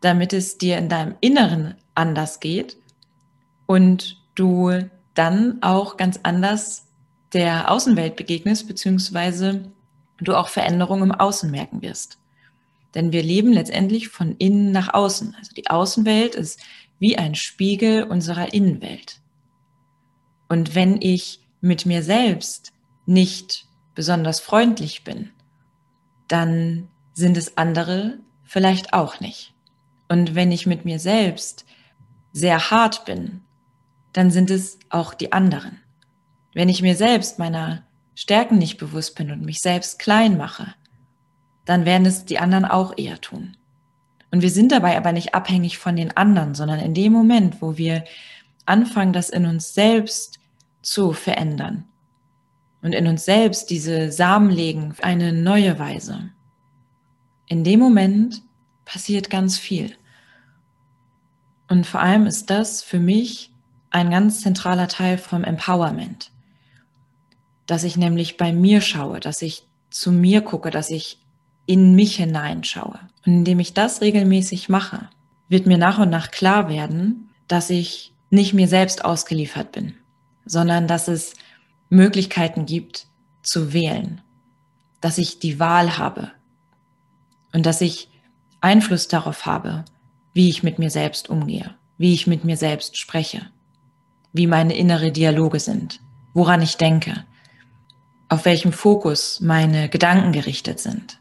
damit 0.00 0.32
es 0.32 0.58
dir 0.58 0.78
in 0.78 0.88
deinem 0.88 1.14
Inneren 1.20 1.74
anders 1.94 2.40
geht 2.40 2.76
und 3.66 4.16
du 4.34 4.72
dann 5.14 5.62
auch 5.62 5.96
ganz 5.96 6.18
anders 6.22 6.86
der 7.32 7.70
Außenwelt 7.70 8.16
begegnest, 8.16 8.66
beziehungsweise 8.66 9.70
du 10.24 10.36
auch 10.36 10.48
Veränderungen 10.48 11.10
im 11.10 11.12
Außen 11.12 11.50
merken 11.50 11.82
wirst. 11.82 12.18
Denn 12.94 13.12
wir 13.12 13.22
leben 13.22 13.52
letztendlich 13.52 14.08
von 14.08 14.34
innen 14.36 14.72
nach 14.72 14.92
außen. 14.92 15.34
Also 15.38 15.52
die 15.54 15.68
Außenwelt 15.68 16.34
ist 16.34 16.60
wie 16.98 17.16
ein 17.16 17.34
Spiegel 17.34 18.02
unserer 18.04 18.52
Innenwelt. 18.52 19.20
Und 20.48 20.74
wenn 20.74 21.00
ich 21.00 21.40
mit 21.60 21.86
mir 21.86 22.02
selbst 22.02 22.72
nicht 23.06 23.66
besonders 23.94 24.40
freundlich 24.40 25.04
bin 25.04 25.30
dann 26.30 26.88
sind 27.12 27.36
es 27.36 27.56
andere 27.56 28.18
vielleicht 28.44 28.92
auch 28.92 29.20
nicht. 29.20 29.52
Und 30.08 30.34
wenn 30.34 30.52
ich 30.52 30.66
mit 30.66 30.84
mir 30.84 30.98
selbst 30.98 31.66
sehr 32.32 32.70
hart 32.70 33.04
bin, 33.04 33.42
dann 34.12 34.30
sind 34.30 34.50
es 34.50 34.78
auch 34.90 35.12
die 35.12 35.32
anderen. 35.32 35.80
Wenn 36.54 36.68
ich 36.68 36.82
mir 36.82 36.94
selbst 36.96 37.38
meiner 37.38 37.84
Stärken 38.20 38.58
nicht 38.58 38.76
bewusst 38.76 39.14
bin 39.14 39.30
und 39.30 39.46
mich 39.46 39.62
selbst 39.62 39.98
klein 39.98 40.36
mache, 40.36 40.74
dann 41.64 41.86
werden 41.86 42.04
es 42.04 42.26
die 42.26 42.38
anderen 42.38 42.66
auch 42.66 42.92
eher 42.98 43.18
tun. 43.18 43.56
Und 44.30 44.42
wir 44.42 44.50
sind 44.50 44.72
dabei 44.72 44.98
aber 44.98 45.12
nicht 45.12 45.34
abhängig 45.34 45.78
von 45.78 45.96
den 45.96 46.14
anderen, 46.14 46.54
sondern 46.54 46.80
in 46.80 46.92
dem 46.92 47.14
Moment, 47.14 47.62
wo 47.62 47.78
wir 47.78 48.04
anfangen, 48.66 49.14
das 49.14 49.30
in 49.30 49.46
uns 49.46 49.72
selbst 49.72 50.38
zu 50.82 51.14
verändern 51.14 51.84
und 52.82 52.94
in 52.94 53.06
uns 53.06 53.24
selbst 53.24 53.70
diese 53.70 54.12
Samen 54.12 54.50
legen, 54.50 54.94
eine 55.00 55.32
neue 55.32 55.78
Weise. 55.78 56.28
In 57.46 57.64
dem 57.64 57.80
Moment 57.80 58.42
passiert 58.84 59.30
ganz 59.30 59.56
viel. 59.56 59.96
Und 61.70 61.86
vor 61.86 62.00
allem 62.00 62.26
ist 62.26 62.50
das 62.50 62.82
für 62.82 63.00
mich 63.00 63.50
ein 63.88 64.10
ganz 64.10 64.42
zentraler 64.42 64.88
Teil 64.88 65.16
vom 65.16 65.42
Empowerment. 65.42 66.29
Dass 67.70 67.84
ich 67.84 67.96
nämlich 67.96 68.36
bei 68.36 68.52
mir 68.52 68.80
schaue, 68.80 69.20
dass 69.20 69.42
ich 69.42 69.62
zu 69.90 70.10
mir 70.10 70.40
gucke, 70.40 70.70
dass 70.72 70.90
ich 70.90 71.18
in 71.66 71.94
mich 71.94 72.16
hineinschaue. 72.16 72.98
Und 73.24 73.32
indem 73.32 73.60
ich 73.60 73.74
das 73.74 74.00
regelmäßig 74.00 74.68
mache, 74.68 75.08
wird 75.48 75.66
mir 75.66 75.78
nach 75.78 76.00
und 76.00 76.10
nach 76.10 76.32
klar 76.32 76.68
werden, 76.68 77.30
dass 77.46 77.70
ich 77.70 78.12
nicht 78.28 78.54
mir 78.54 78.66
selbst 78.66 79.04
ausgeliefert 79.04 79.70
bin, 79.70 79.94
sondern 80.44 80.88
dass 80.88 81.06
es 81.06 81.34
Möglichkeiten 81.90 82.66
gibt 82.66 83.06
zu 83.40 83.72
wählen, 83.72 84.20
dass 85.00 85.16
ich 85.16 85.38
die 85.38 85.60
Wahl 85.60 85.96
habe 85.96 86.32
und 87.52 87.66
dass 87.66 87.80
ich 87.82 88.08
Einfluss 88.60 89.06
darauf 89.06 89.46
habe, 89.46 89.84
wie 90.34 90.48
ich 90.48 90.64
mit 90.64 90.80
mir 90.80 90.90
selbst 90.90 91.30
umgehe, 91.30 91.76
wie 91.98 92.14
ich 92.14 92.26
mit 92.26 92.44
mir 92.44 92.56
selbst 92.56 92.96
spreche, 92.96 93.42
wie 94.32 94.48
meine 94.48 94.74
innere 94.74 95.12
Dialoge 95.12 95.60
sind, 95.60 96.00
woran 96.34 96.62
ich 96.62 96.76
denke, 96.76 97.24
auf 98.30 98.44
welchem 98.44 98.72
Fokus 98.72 99.40
meine 99.40 99.88
Gedanken 99.88 100.32
gerichtet 100.32 100.78
sind. 100.78 101.18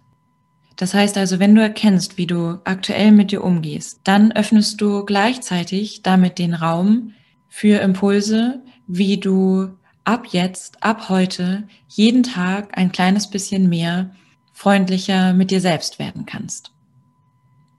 Das 0.77 0.93
heißt 0.93 1.17
also, 1.17 1.39
wenn 1.39 1.55
du 1.55 1.61
erkennst, 1.61 2.17
wie 2.17 2.27
du 2.27 2.61
aktuell 2.63 3.11
mit 3.11 3.31
dir 3.31 3.43
umgehst, 3.43 3.99
dann 4.05 4.31
öffnest 4.31 4.79
du 4.79 5.03
gleichzeitig 5.03 6.03
damit 6.03 6.39
den 6.39 6.53
Raum 6.53 7.13
für 7.49 7.81
Impulse, 7.81 8.63
wie 8.87 9.17
du 9.17 9.71
ab 10.05 10.27
jetzt, 10.29 10.81
ab 10.83 11.09
heute, 11.09 11.67
jeden 11.87 12.23
Tag 12.23 12.77
ein 12.77 12.91
kleines 12.91 13.29
bisschen 13.29 13.67
mehr 13.67 14.11
freundlicher 14.53 15.33
mit 15.33 15.51
dir 15.51 15.61
selbst 15.61 15.99
werden 15.99 16.25
kannst. 16.25 16.71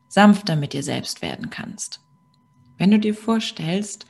Sanfter 0.08 0.56
mit 0.56 0.72
dir 0.72 0.82
selbst 0.82 1.22
werden 1.22 1.50
kannst. 1.50 2.00
Wenn 2.78 2.90
du 2.90 2.98
dir 2.98 3.14
vorstellst, 3.14 4.06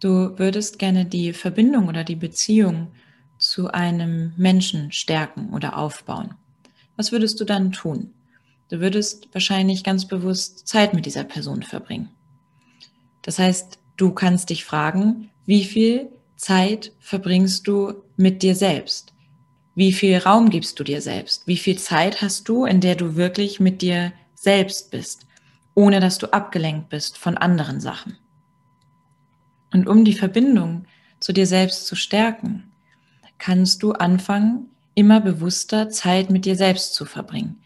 du 0.00 0.38
würdest 0.38 0.78
gerne 0.78 1.06
die 1.06 1.32
Verbindung 1.32 1.88
oder 1.88 2.04
die 2.04 2.16
Beziehung 2.16 2.88
zu 3.40 3.72
einem 3.72 4.34
Menschen 4.36 4.92
stärken 4.92 5.50
oder 5.52 5.76
aufbauen. 5.76 6.34
Was 6.96 7.10
würdest 7.10 7.40
du 7.40 7.44
dann 7.44 7.72
tun? 7.72 8.12
Du 8.68 8.80
würdest 8.80 9.28
wahrscheinlich 9.32 9.82
ganz 9.82 10.06
bewusst 10.06 10.68
Zeit 10.68 10.94
mit 10.94 11.06
dieser 11.06 11.24
Person 11.24 11.62
verbringen. 11.62 12.10
Das 13.22 13.38
heißt, 13.38 13.78
du 13.96 14.12
kannst 14.12 14.50
dich 14.50 14.64
fragen, 14.64 15.30
wie 15.46 15.64
viel 15.64 16.10
Zeit 16.36 16.92
verbringst 17.00 17.66
du 17.66 17.94
mit 18.16 18.42
dir 18.42 18.54
selbst? 18.54 19.12
Wie 19.74 19.92
viel 19.92 20.18
Raum 20.18 20.50
gibst 20.50 20.78
du 20.78 20.84
dir 20.84 21.00
selbst? 21.00 21.46
Wie 21.46 21.56
viel 21.56 21.78
Zeit 21.78 22.22
hast 22.22 22.48
du, 22.48 22.64
in 22.64 22.80
der 22.80 22.94
du 22.94 23.16
wirklich 23.16 23.60
mit 23.60 23.82
dir 23.82 24.12
selbst 24.34 24.90
bist, 24.90 25.26
ohne 25.74 26.00
dass 26.00 26.18
du 26.18 26.32
abgelenkt 26.32 26.90
bist 26.90 27.18
von 27.18 27.36
anderen 27.36 27.80
Sachen? 27.80 28.16
Und 29.72 29.88
um 29.88 30.04
die 30.04 30.14
Verbindung 30.14 30.84
zu 31.18 31.32
dir 31.32 31.46
selbst 31.46 31.86
zu 31.86 31.96
stärken, 31.96 32.69
kannst 33.40 33.82
du 33.82 33.92
anfangen, 33.92 34.68
immer 34.94 35.20
bewusster 35.20 35.88
Zeit 35.88 36.30
mit 36.30 36.44
dir 36.44 36.54
selbst 36.54 36.94
zu 36.94 37.04
verbringen. 37.04 37.60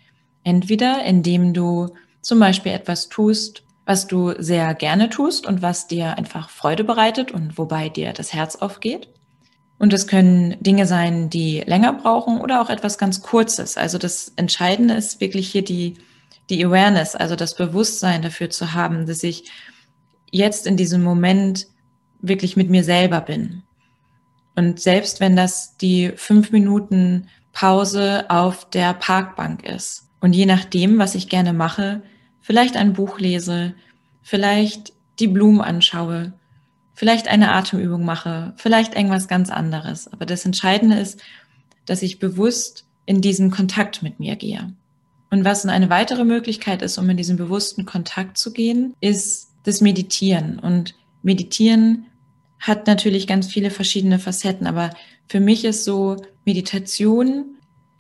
Entweder 0.45 1.05
indem 1.05 1.53
du 1.53 1.91
zum 2.23 2.39
Beispiel 2.39 2.73
etwas 2.73 3.11
tust, 3.11 3.65
was 3.85 4.07
du 4.07 4.33
sehr 4.39 4.75
gerne 4.75 5.11
tust 5.11 5.47
und 5.47 5.61
was 5.61 5.87
dir 5.87 6.17
einfach 6.17 6.49
Freude 6.49 6.85
bereitet 6.85 7.33
und 7.33 7.59
wobei 7.59 7.91
dir 7.91 8.13
das 8.13 8.33
Herz 8.33 8.57
aufgeht. 8.57 9.09
Und 9.79 9.93
es 9.93 10.07
können 10.07 10.57
Dinge 10.61 10.87
sein, 10.87 11.29
die 11.29 11.61
länger 11.61 11.93
brauchen 11.93 12.41
oder 12.41 12.63
auch 12.63 12.71
etwas 12.71 12.97
ganz 12.97 13.21
Kurzes. 13.21 13.77
Also 13.77 13.99
das 13.99 14.33
Entscheidende 14.37 14.95
ist 14.95 15.21
wirklich 15.21 15.51
hier 15.51 15.65
die, 15.65 15.95
die 16.49 16.65
Awareness, 16.65 17.17
also 17.17 17.37
das 17.37 17.57
Bewusstsein 17.57 18.23
dafür 18.23 18.49
zu 18.49 18.73
haben, 18.73 19.07
dass 19.07 19.23
ich 19.23 19.51
jetzt 20.31 20.67
in 20.67 20.77
diesem 20.77 21.03
Moment 21.03 21.67
wirklich 22.23 22.57
mit 22.57 22.71
mir 22.71 22.85
selber 22.85 23.21
bin. 23.21 23.64
Und 24.57 24.81
selbst 24.81 25.21
wenn 25.21 25.37
das 25.37 25.77
die 25.77 26.13
fünf 26.17 26.53
Minuten 26.53 27.29
Pause 27.53 28.27
auf 28.29 28.69
der 28.71 28.95
Parkbank 28.95 29.65
ist, 29.65 30.09
und 30.21 30.33
je 30.33 30.47
nachdem, 30.47 30.99
was 30.99 31.15
ich 31.15 31.29
gerne 31.29 31.53
mache, 31.53 32.03
vielleicht 32.41 32.77
ein 32.77 32.95
Buch 32.95 33.19
lese, 33.19 33.75
vielleicht 34.23 34.95
die 35.19 35.29
Blumen 35.29 35.61
anschaue, 35.61 36.33
vielleicht 36.95 37.29
eine 37.29 37.53
Atemübung 37.53 38.05
mache, 38.05 38.55
vielleicht 38.57 38.95
irgendwas 38.95 39.29
ganz 39.29 39.51
anderes. 39.51 40.11
Aber 40.11 40.25
das 40.25 40.47
Entscheidende 40.47 40.99
ist, 40.99 41.21
dass 41.85 42.03
ich 42.03 42.19
bewusst 42.19 42.87
in 43.05 43.21
diesen 43.21 43.51
Kontakt 43.51 44.03
mit 44.03 44.19
mir 44.19 44.37
gehe. 44.37 44.73
Und 45.31 45.45
was 45.45 45.67
eine 45.67 45.91
weitere 45.91 46.25
Möglichkeit 46.25 46.81
ist, 46.81 46.97
um 46.97 47.11
in 47.11 47.17
diesen 47.17 47.37
bewussten 47.37 47.85
Kontakt 47.85 48.39
zu 48.39 48.53
gehen, 48.53 48.95
ist 49.01 49.51
das 49.65 49.81
Meditieren. 49.81 50.59
Und 50.59 50.95
Meditieren 51.23 52.07
hat 52.65 52.87
natürlich 52.87 53.27
ganz 53.27 53.47
viele 53.47 53.71
verschiedene 53.71 54.19
Facetten, 54.19 54.67
aber 54.67 54.91
für 55.29 55.39
mich 55.39 55.67
ist 55.67 55.85
so 55.85 56.17
Meditation 56.47 57.57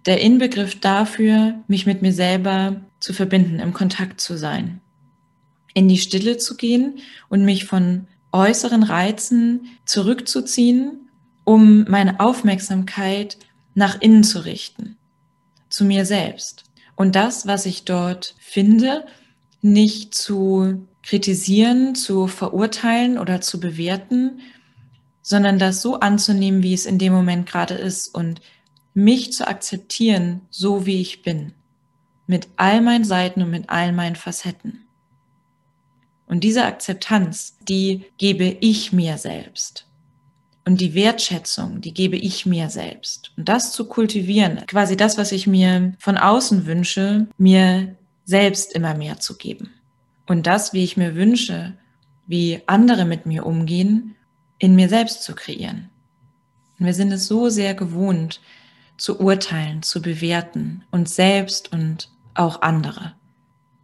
der 0.06 0.20
Inbegriff 0.22 0.80
dafür, 0.80 1.54
mich 1.68 1.84
mit 1.84 2.00
mir 2.00 2.12
selber 2.12 2.80
zu 2.98 3.12
verbinden, 3.12 3.60
im 3.60 3.74
Kontakt 3.74 4.22
zu 4.22 4.38
sein, 4.38 4.80
in 5.74 5.86
die 5.86 5.98
Stille 5.98 6.38
zu 6.38 6.56
gehen 6.56 7.00
und 7.28 7.44
mich 7.44 7.66
von 7.66 8.06
äußeren 8.32 8.82
Reizen 8.82 9.66
zurückzuziehen, 9.84 11.10
um 11.44 11.84
meine 11.84 12.20
Aufmerksamkeit 12.20 13.36
nach 13.74 14.00
innen 14.00 14.24
zu 14.24 14.46
richten, 14.46 14.96
zu 15.68 15.84
mir 15.84 16.06
selbst. 16.06 16.64
Und 16.96 17.16
das, 17.16 17.46
was 17.46 17.66
ich 17.66 17.84
dort 17.84 18.34
finde, 18.38 19.04
nicht 19.60 20.14
zu 20.14 20.86
kritisieren, 21.02 21.94
zu 21.94 22.28
verurteilen 22.28 23.18
oder 23.18 23.42
zu 23.42 23.60
bewerten, 23.60 24.40
sondern 25.24 25.58
das 25.58 25.80
so 25.80 25.98
anzunehmen, 26.00 26.62
wie 26.62 26.74
es 26.74 26.84
in 26.84 26.98
dem 26.98 27.14
Moment 27.14 27.48
gerade 27.48 27.74
ist 27.74 28.14
und 28.14 28.42
mich 28.92 29.32
zu 29.32 29.48
akzeptieren, 29.48 30.42
so 30.50 30.84
wie 30.84 31.00
ich 31.00 31.22
bin, 31.22 31.54
mit 32.26 32.46
all 32.56 32.82
meinen 32.82 33.04
Seiten 33.04 33.42
und 33.42 33.50
mit 33.50 33.70
all 33.70 33.92
meinen 33.92 34.16
Facetten. 34.16 34.84
Und 36.26 36.44
diese 36.44 36.64
Akzeptanz, 36.64 37.56
die 37.66 38.04
gebe 38.18 38.44
ich 38.60 38.92
mir 38.92 39.16
selbst. 39.16 39.86
Und 40.66 40.80
die 40.82 40.94
Wertschätzung, 40.94 41.80
die 41.80 41.94
gebe 41.94 42.16
ich 42.16 42.44
mir 42.44 42.68
selbst. 42.68 43.32
Und 43.36 43.48
das 43.48 43.72
zu 43.72 43.86
kultivieren, 43.86 44.66
quasi 44.66 44.96
das, 44.96 45.16
was 45.16 45.32
ich 45.32 45.46
mir 45.46 45.94
von 45.98 46.18
außen 46.18 46.66
wünsche, 46.66 47.28
mir 47.38 47.96
selbst 48.26 48.74
immer 48.74 48.94
mehr 48.94 49.18
zu 49.20 49.36
geben. 49.36 49.70
Und 50.26 50.46
das, 50.46 50.74
wie 50.74 50.84
ich 50.84 50.98
mir 50.98 51.14
wünsche, 51.14 51.74
wie 52.26 52.60
andere 52.66 53.06
mit 53.06 53.26
mir 53.26 53.46
umgehen, 53.46 54.13
in 54.58 54.74
mir 54.74 54.88
selbst 54.88 55.22
zu 55.22 55.34
kreieren. 55.34 55.90
Und 56.78 56.86
wir 56.86 56.94
sind 56.94 57.12
es 57.12 57.26
so 57.26 57.48
sehr 57.48 57.74
gewohnt, 57.74 58.40
zu 58.96 59.20
urteilen, 59.20 59.82
zu 59.82 60.00
bewerten, 60.00 60.84
uns 60.90 61.16
selbst 61.16 61.72
und 61.72 62.10
auch 62.34 62.62
andere. 62.62 63.14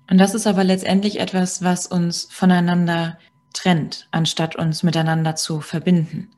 Und 0.09 0.18
das 0.18 0.35
ist 0.35 0.46
aber 0.46 0.64
letztendlich 0.64 1.20
etwas, 1.20 1.62
was 1.62 1.87
uns 1.87 2.26
voneinander 2.30 3.18
trennt, 3.52 4.09
anstatt 4.11 4.56
uns 4.56 4.83
miteinander 4.83 5.37
zu 5.37 5.61
verbinden. 5.61 6.30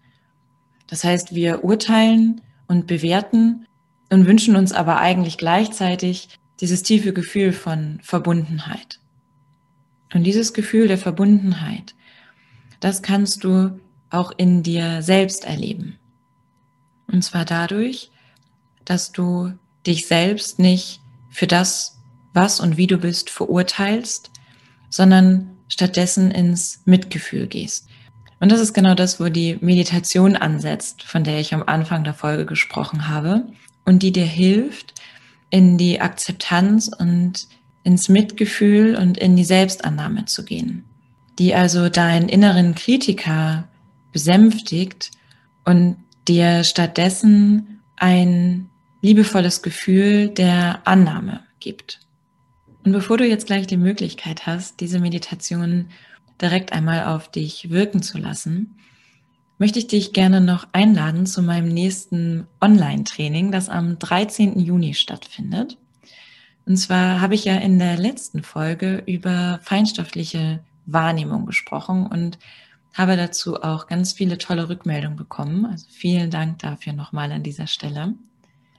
Das 0.86 1.04
heißt, 1.04 1.34
wir 1.34 1.64
urteilen 1.64 2.42
und 2.66 2.86
bewerten 2.86 3.66
und 4.10 4.26
wünschen 4.26 4.56
uns 4.56 4.72
aber 4.72 4.98
eigentlich 4.98 5.38
gleichzeitig 5.38 6.28
dieses 6.60 6.82
tiefe 6.82 7.12
Gefühl 7.12 7.52
von 7.52 7.98
Verbundenheit. 8.02 9.00
Und 10.12 10.24
dieses 10.24 10.52
Gefühl 10.52 10.88
der 10.88 10.98
Verbundenheit, 10.98 11.94
das 12.80 13.00
kannst 13.00 13.44
du 13.44 13.80
auch 14.12 14.32
in 14.36 14.62
dir 14.62 15.02
selbst 15.02 15.44
erleben. 15.44 15.98
Und 17.06 17.22
zwar 17.22 17.44
dadurch, 17.44 18.10
dass 18.84 19.12
du 19.12 19.52
dich 19.86 20.06
selbst 20.06 20.58
nicht 20.58 21.00
für 21.30 21.46
das, 21.46 21.98
was 22.32 22.60
und 22.60 22.76
wie 22.76 22.86
du 22.86 22.98
bist, 22.98 23.30
verurteilst, 23.30 24.30
sondern 24.90 25.56
stattdessen 25.68 26.30
ins 26.30 26.82
Mitgefühl 26.84 27.46
gehst. 27.46 27.88
Und 28.40 28.50
das 28.50 28.60
ist 28.60 28.74
genau 28.74 28.94
das, 28.94 29.20
wo 29.20 29.28
die 29.28 29.56
Meditation 29.60 30.36
ansetzt, 30.36 31.02
von 31.04 31.24
der 31.24 31.38
ich 31.38 31.54
am 31.54 31.62
Anfang 31.62 32.04
der 32.04 32.14
Folge 32.14 32.44
gesprochen 32.44 33.08
habe 33.08 33.46
und 33.84 34.02
die 34.02 34.12
dir 34.12 34.26
hilft, 34.26 34.94
in 35.50 35.78
die 35.78 36.00
Akzeptanz 36.00 36.90
und 36.98 37.46
ins 37.84 38.08
Mitgefühl 38.08 38.96
und 38.96 39.18
in 39.18 39.36
die 39.36 39.44
Selbstannahme 39.44 40.24
zu 40.24 40.44
gehen, 40.44 40.84
die 41.38 41.54
also 41.54 41.88
deinen 41.88 42.28
inneren 42.28 42.74
Kritiker 42.74 43.68
besänftigt 44.12 45.10
und 45.64 45.96
dir 46.28 46.64
stattdessen 46.64 47.80
ein 47.96 48.68
liebevolles 49.00 49.62
Gefühl 49.62 50.28
der 50.28 50.86
Annahme 50.86 51.40
gibt. 51.60 52.00
Und 52.84 52.92
bevor 52.92 53.18
du 53.18 53.26
jetzt 53.26 53.46
gleich 53.46 53.66
die 53.66 53.76
Möglichkeit 53.76 54.46
hast, 54.46 54.80
diese 54.80 54.98
Meditation 54.98 55.86
direkt 56.40 56.72
einmal 56.72 57.04
auf 57.04 57.30
dich 57.30 57.70
wirken 57.70 58.02
zu 58.02 58.18
lassen, 58.18 58.76
möchte 59.58 59.78
ich 59.78 59.86
dich 59.86 60.12
gerne 60.12 60.40
noch 60.40 60.66
einladen 60.72 61.26
zu 61.26 61.42
meinem 61.42 61.68
nächsten 61.68 62.48
Online-Training, 62.60 63.52
das 63.52 63.68
am 63.68 63.98
13. 63.98 64.58
Juni 64.58 64.94
stattfindet. 64.94 65.78
Und 66.66 66.76
zwar 66.76 67.20
habe 67.20 67.34
ich 67.34 67.44
ja 67.44 67.56
in 67.56 67.78
der 67.78 67.96
letzten 67.96 68.42
Folge 68.42 69.02
über 69.06 69.60
feinstoffliche 69.62 70.64
Wahrnehmung 70.86 71.46
gesprochen 71.46 72.06
und 72.06 72.38
habe 72.94 73.16
dazu 73.16 73.62
auch 73.62 73.86
ganz 73.86 74.12
viele 74.12 74.38
tolle 74.38 74.68
Rückmeldungen 74.68 75.16
bekommen. 75.16 75.66
Also 75.66 75.86
vielen 75.90 76.30
Dank 76.30 76.58
dafür 76.58 76.92
nochmal 76.92 77.32
an 77.32 77.42
dieser 77.42 77.66
Stelle. 77.66 78.14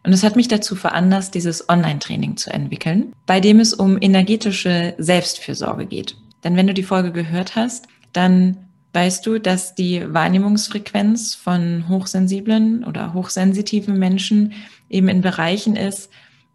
Und 0.05 0.11
es 0.11 0.23
hat 0.23 0.35
mich 0.35 0.47
dazu 0.47 0.75
veranlasst, 0.75 1.33
dieses 1.33 1.69
Online-Training 1.69 2.35
zu 2.37 2.51
entwickeln, 2.51 3.13
bei 3.25 3.39
dem 3.39 3.59
es 3.59 3.73
um 3.73 3.97
energetische 4.01 4.95
Selbstfürsorge 4.97 5.85
geht. 5.85 6.17
Denn 6.43 6.57
wenn 6.57 6.67
du 6.67 6.73
die 6.73 6.83
Folge 6.83 7.11
gehört 7.11 7.55
hast, 7.55 7.87
dann 8.11 8.57
weißt 8.91 9.25
du, 9.25 9.39
dass 9.39 9.75
die 9.75 10.13
Wahrnehmungsfrequenz 10.13 11.35
von 11.35 11.87
hochsensiblen 11.89 12.83
oder 12.83 13.13
hochsensitiven 13.13 13.97
Menschen 13.97 14.53
eben 14.89 15.07
in 15.07 15.21
Bereichen 15.21 15.75
ist, 15.75 16.11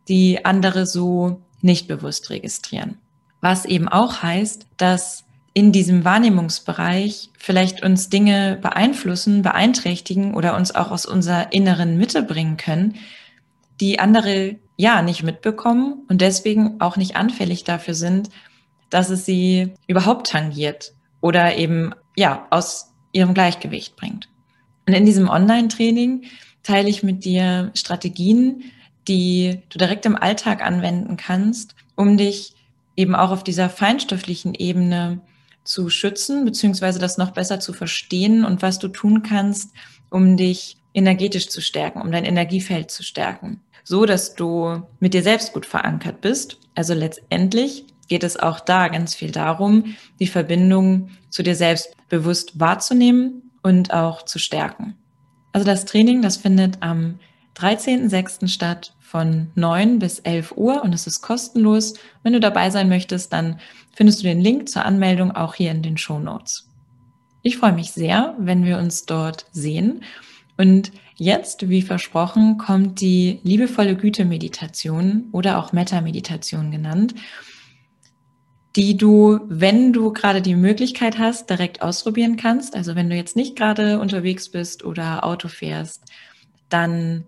die 0.09 0.45
andere 0.45 0.87
so 0.87 1.43
nicht 1.61 1.89
bewusst 1.89 2.31
registrieren. 2.31 2.99
Was 3.41 3.65
eben 3.65 3.89
auch 3.89 4.23
heißt, 4.23 4.67
dass 4.77 5.25
in 5.55 5.73
diesem 5.73 6.05
Wahrnehmungsbereich 6.05 7.31
vielleicht 7.39 7.83
uns 7.83 8.11
Dinge 8.11 8.59
beeinflussen, 8.61 9.43
beeinträchtigen 9.43 10.35
oder 10.35 10.57
uns 10.57 10.75
auch 10.75 10.91
aus 10.91 11.07
unserer 11.07 11.53
inneren 11.53 11.97
Mitte 11.97 12.23
bringen 12.23 12.57
können, 12.57 12.97
die 13.81 13.99
andere 13.99 14.57
ja 14.77 15.03
nicht 15.03 15.23
mitbekommen 15.23 16.05
und 16.09 16.21
deswegen 16.21 16.81
auch 16.81 16.97
nicht 16.97 17.17
anfällig 17.17 17.65
dafür 17.65 17.95
sind, 17.95 18.31
dass 18.91 19.11
es 19.11 19.25
sie 19.25 19.75
überhaupt 19.87 20.29
tangiert 20.29 20.93
oder 21.21 21.57
eben 21.57 21.93
ja 22.17 22.47
aus 22.51 22.93
ihrem 23.13 23.35
Gleichgewicht 23.35 23.97
bringt. 23.97 24.29
Und 24.87 24.95
in 24.95 25.05
diesem 25.05 25.29
Online-Training 25.29 26.25
teile 26.63 26.89
ich 26.89 27.03
mit 27.03 27.25
dir 27.25 27.71
Strategien, 27.75 28.65
die 29.09 29.61
du 29.71 29.79
direkt 29.79 30.07
im 30.07 30.17
Alltag 30.17 30.65
anwenden 30.65 31.17
kannst, 31.17 31.75
um 31.97 32.17
dich 32.17 32.55
eben 32.97 33.15
auch 33.15 33.31
auf 33.31 33.45
dieser 33.45 33.71
feinstofflichen 33.71 34.55
Ebene 34.55 35.21
zu 35.69 35.91
schützen, 35.91 36.47
beziehungsweise 36.47 36.99
das 36.99 37.19
noch 37.19 37.33
besser 37.33 37.61
zu 37.61 37.75
verstehen 37.75 38.47
und 38.47 38.63
was 38.63 38.79
du 38.79 38.89
tun 38.89 39.23
kannst, 39.23 39.75
um 40.09 40.39
dich 40.39 40.79
energetisch 40.95 41.51
zu 41.51 41.61
stärken, 41.61 42.01
um 42.01 42.11
dein 42.11 42.25
Energiefeld 42.25 42.91
zu 42.91 43.03
stärken, 43.03 43.61
so 43.85 44.07
dass 44.07 44.35
du 44.35 44.83
mit 44.99 45.13
dir 45.13 45.23
selbst 45.23 45.53
gut 45.53 45.67
verankert 45.67 46.23
bist. 46.23 46.59
Also 46.75 46.95
letztendlich 46.95 47.85
geht 48.09 48.25
es 48.25 48.39
auch 48.39 48.61
da 48.61 48.89
ganz 48.89 49.15
viel 49.15 49.31
darum, 49.31 49.95
die 50.19 50.27
Verbindung 50.27 51.11
zu 51.29 51.43
dir 51.43 51.55
selbst 51.55 51.95
bewusst 52.09 52.59
wahrzunehmen 52.59 53.51
und 53.63 53.93
auch 53.93 54.25
zu 54.25 54.39
stärken. 54.39 54.97
Also 55.53 55.67
das 55.67 55.85
Training, 55.85 56.23
das 56.23 56.39
findet 56.39 56.79
am 56.81 57.19
13.06. 57.57 58.49
statt 58.49 58.95
von 59.09 59.51
9 59.55 59.99
bis 59.99 60.19
11 60.19 60.53
Uhr 60.57 60.83
und 60.83 60.95
es 60.95 61.07
ist 61.07 61.23
kostenlos. 61.23 61.95
Wenn 62.23 62.35
du 62.35 62.41
dabei 62.41 62.69
sein 62.69 62.91
möchtest, 62.91 63.33
dann 63.33 63.59
findest 63.97 64.21
du 64.21 64.25
den 64.25 64.41
Link 64.41 64.69
zur 64.69 64.85
Anmeldung 64.85 65.33
auch 65.33 65.55
hier 65.55 65.71
in 65.71 65.83
den 65.83 65.97
Show 65.97 66.19
Notes. 66.19 66.69
Ich 67.43 67.57
freue 67.57 67.73
mich 67.73 67.93
sehr, 67.93 68.35
wenn 68.39 68.67
wir 68.67 68.77
uns 68.77 69.07
dort 69.07 69.47
sehen. 69.51 70.03
Und 70.59 70.93
jetzt, 71.17 71.71
wie 71.71 71.81
versprochen, 71.81 72.59
kommt 72.59 73.01
die 73.01 73.41
liebevolle 73.45 73.97
Güte-Meditation 73.97 75.29
oder 75.33 75.59
auch 75.59 75.73
Metta-Meditation 75.73 76.71
genannt, 76.71 77.15
die 78.77 78.99
du, 78.99 79.41
wenn 79.49 79.95
du 79.95 80.13
gerade 80.13 80.43
die 80.43 80.55
Möglichkeit 80.55 81.19
hast, 81.19 81.49
direkt 81.49 81.81
ausprobieren 81.81 82.37
kannst. 82.37 82.77
Also 82.77 82.95
wenn 82.95 83.09
du 83.09 83.17
jetzt 83.17 83.37
nicht 83.37 83.57
gerade 83.57 84.01
unterwegs 84.01 84.51
bist 84.51 84.85
oder 84.85 85.25
Auto 85.25 85.49
fährst, 85.49 86.05
dann 86.69 87.25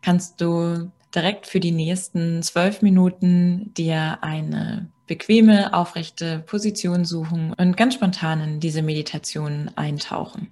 kannst 0.00 0.40
du 0.40 0.90
direkt 1.14 1.46
für 1.46 1.60
die 1.60 1.70
nächsten 1.70 2.42
zwölf 2.42 2.82
Minuten 2.82 3.72
dir 3.74 4.18
eine 4.22 4.90
bequeme, 5.06 5.72
aufrechte 5.72 6.40
Position 6.40 7.04
suchen 7.04 7.54
und 7.54 7.76
ganz 7.76 7.94
spontan 7.94 8.40
in 8.40 8.60
diese 8.60 8.82
Meditation 8.82 9.70
eintauchen. 9.74 10.48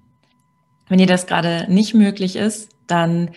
Wenn 0.88 0.99
dir 0.99 1.07
das 1.07 1.27
gerade 1.27 1.66
nicht 1.69 1.95
möglich 1.95 2.37
ist, 2.37 2.71
dann 2.87 3.31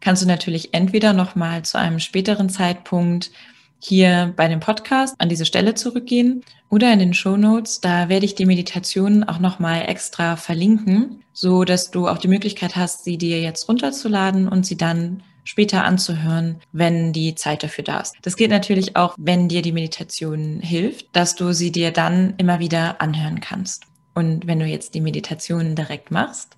kannst 0.00 0.22
du 0.22 0.26
natürlich 0.26 0.74
entweder 0.74 1.12
nochmal 1.12 1.62
zu 1.62 1.78
einem 1.78 1.98
späteren 1.98 2.48
Zeitpunkt 2.48 3.30
hier 3.78 4.32
bei 4.36 4.48
dem 4.48 4.60
Podcast 4.60 5.14
an 5.18 5.28
diese 5.28 5.46
Stelle 5.46 5.74
zurückgehen 5.74 6.42
oder 6.70 6.92
in 6.92 6.98
den 6.98 7.14
Show 7.14 7.36
Notes. 7.36 7.80
Da 7.80 8.08
werde 8.08 8.26
ich 8.26 8.34
die 8.34 8.46
Meditationen 8.46 9.24
auch 9.24 9.38
nochmal 9.38 9.88
extra 9.88 10.36
verlinken, 10.36 11.22
so 11.32 11.64
dass 11.64 11.90
du 11.90 12.08
auch 12.08 12.18
die 12.18 12.28
Möglichkeit 12.28 12.76
hast, 12.76 13.04
sie 13.04 13.18
dir 13.18 13.40
jetzt 13.40 13.68
runterzuladen 13.68 14.48
und 14.48 14.66
sie 14.66 14.76
dann 14.76 15.22
später 15.46 15.84
anzuhören, 15.84 16.60
wenn 16.72 17.12
die 17.12 17.34
Zeit 17.34 17.62
dafür 17.62 17.84
da 17.84 18.00
ist. 18.00 18.14
Das 18.22 18.36
geht 18.36 18.50
natürlich 18.50 18.96
auch, 18.96 19.14
wenn 19.16 19.48
dir 19.48 19.62
die 19.62 19.72
Meditation 19.72 20.60
hilft, 20.60 21.06
dass 21.14 21.36
du 21.36 21.54
sie 21.54 21.72
dir 21.72 21.92
dann 21.92 22.34
immer 22.36 22.58
wieder 22.58 23.00
anhören 23.00 23.40
kannst. 23.40 23.84
Und 24.14 24.46
wenn 24.46 24.58
du 24.58 24.66
jetzt 24.66 24.94
die 24.94 25.00
Meditation 25.00 25.74
direkt 25.74 26.10
machst, 26.10 26.56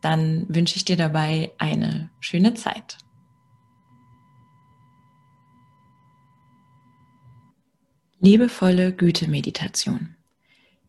dann 0.00 0.46
wünsche 0.48 0.76
ich 0.76 0.84
dir 0.84 0.96
dabei 0.96 1.50
eine 1.58 2.10
schöne 2.20 2.54
Zeit. 2.54 2.98
Liebevolle 8.20 8.92
Güte-Meditation. 8.92 10.14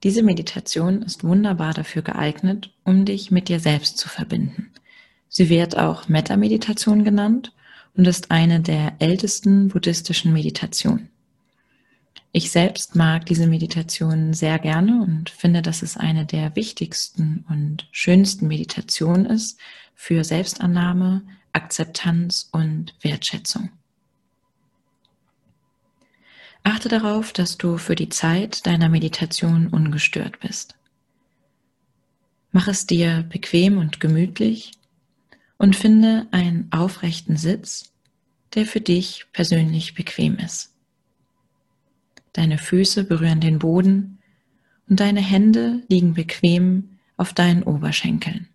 Diese 0.04 0.24
Meditation 0.24 1.02
ist 1.02 1.24
wunderbar 1.24 1.74
dafür 1.74 2.02
geeignet, 2.02 2.72
um 2.84 3.06
dich 3.06 3.32
mit 3.32 3.50
dir 3.50 3.60
selbst 3.60 3.98
zu 3.98 4.08
verbinden. 4.08 4.72
Sie 5.40 5.48
wird 5.48 5.78
auch 5.78 6.10
Metta-Meditation 6.10 7.06
genannt 7.06 7.54
und 7.96 8.06
ist 8.08 8.30
eine 8.30 8.60
der 8.60 8.98
ältesten 9.00 9.70
buddhistischen 9.70 10.34
Meditationen. 10.34 11.08
Ich 12.34 12.52
selbst 12.52 12.98
mag 12.98 13.26
diese 13.26 13.48
Meditation 13.48 14.34
sehr 14.34 14.60
gerne 14.60 15.02
und 15.02 15.30
finde, 15.30 15.62
dass 15.62 15.82
es 15.82 15.96
eine 15.96 16.26
der 16.26 16.58
wichtigsten 16.58 17.46
und 17.48 17.88
schönsten 17.94 18.50
Meditationen 18.50 19.26
ist 19.26 19.58
für 19.96 20.26
Selbstannahme, 20.26 21.22
Akzeptanz 21.54 22.50
und 22.52 22.94
Wertschätzung. 23.02 23.70
Achte 26.64 26.90
darauf, 26.90 27.32
dass 27.32 27.58
du 27.58 27.78
für 27.78 27.96
die 27.96 28.10
Zeit 28.10 28.68
deiner 28.68 28.90
Meditation 28.90 29.68
ungestört 29.68 30.42
bist. 30.42 30.76
Mach 32.52 32.68
es 32.68 32.86
dir 32.86 33.24
bequem 33.30 33.78
und 33.78 34.02
gemütlich 34.02 34.74
und 35.60 35.76
finde 35.76 36.26
einen 36.32 36.72
aufrechten 36.72 37.38
Sitz, 37.38 37.92
der 38.56 38.66
für 38.66 38.82
dich 38.82 39.28
persönlich 39.34 39.94
bequem 39.94 40.38
ist. 40.38 40.74
Deine 42.34 42.58
Füße 42.58 43.04
berühren 43.04 43.42
den 43.42 43.60
Boden 43.60 44.20
und 44.88 45.02
deine 45.02 45.22
Hände 45.22 45.84
liegen 45.90 46.14
bequem 46.14 46.98
auf 47.18 47.34
deinen 47.34 47.64
Oberschenkeln. 47.64 48.48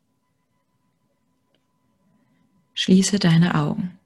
Schließe 2.73 3.19
deine 3.19 3.55
Augen. 3.55 3.99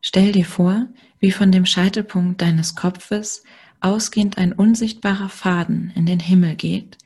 Stell 0.00 0.32
dir 0.32 0.46
vor, 0.46 0.86
wie 1.18 1.32
von 1.32 1.52
dem 1.52 1.66
Scheitelpunkt 1.66 2.40
deines 2.40 2.76
Kopfes 2.76 3.42
ausgehend 3.80 4.38
ein 4.38 4.52
unsichtbarer 4.52 5.28
Faden 5.28 5.92
in 5.96 6.06
den 6.06 6.20
Himmel 6.20 6.54
geht, 6.54 6.98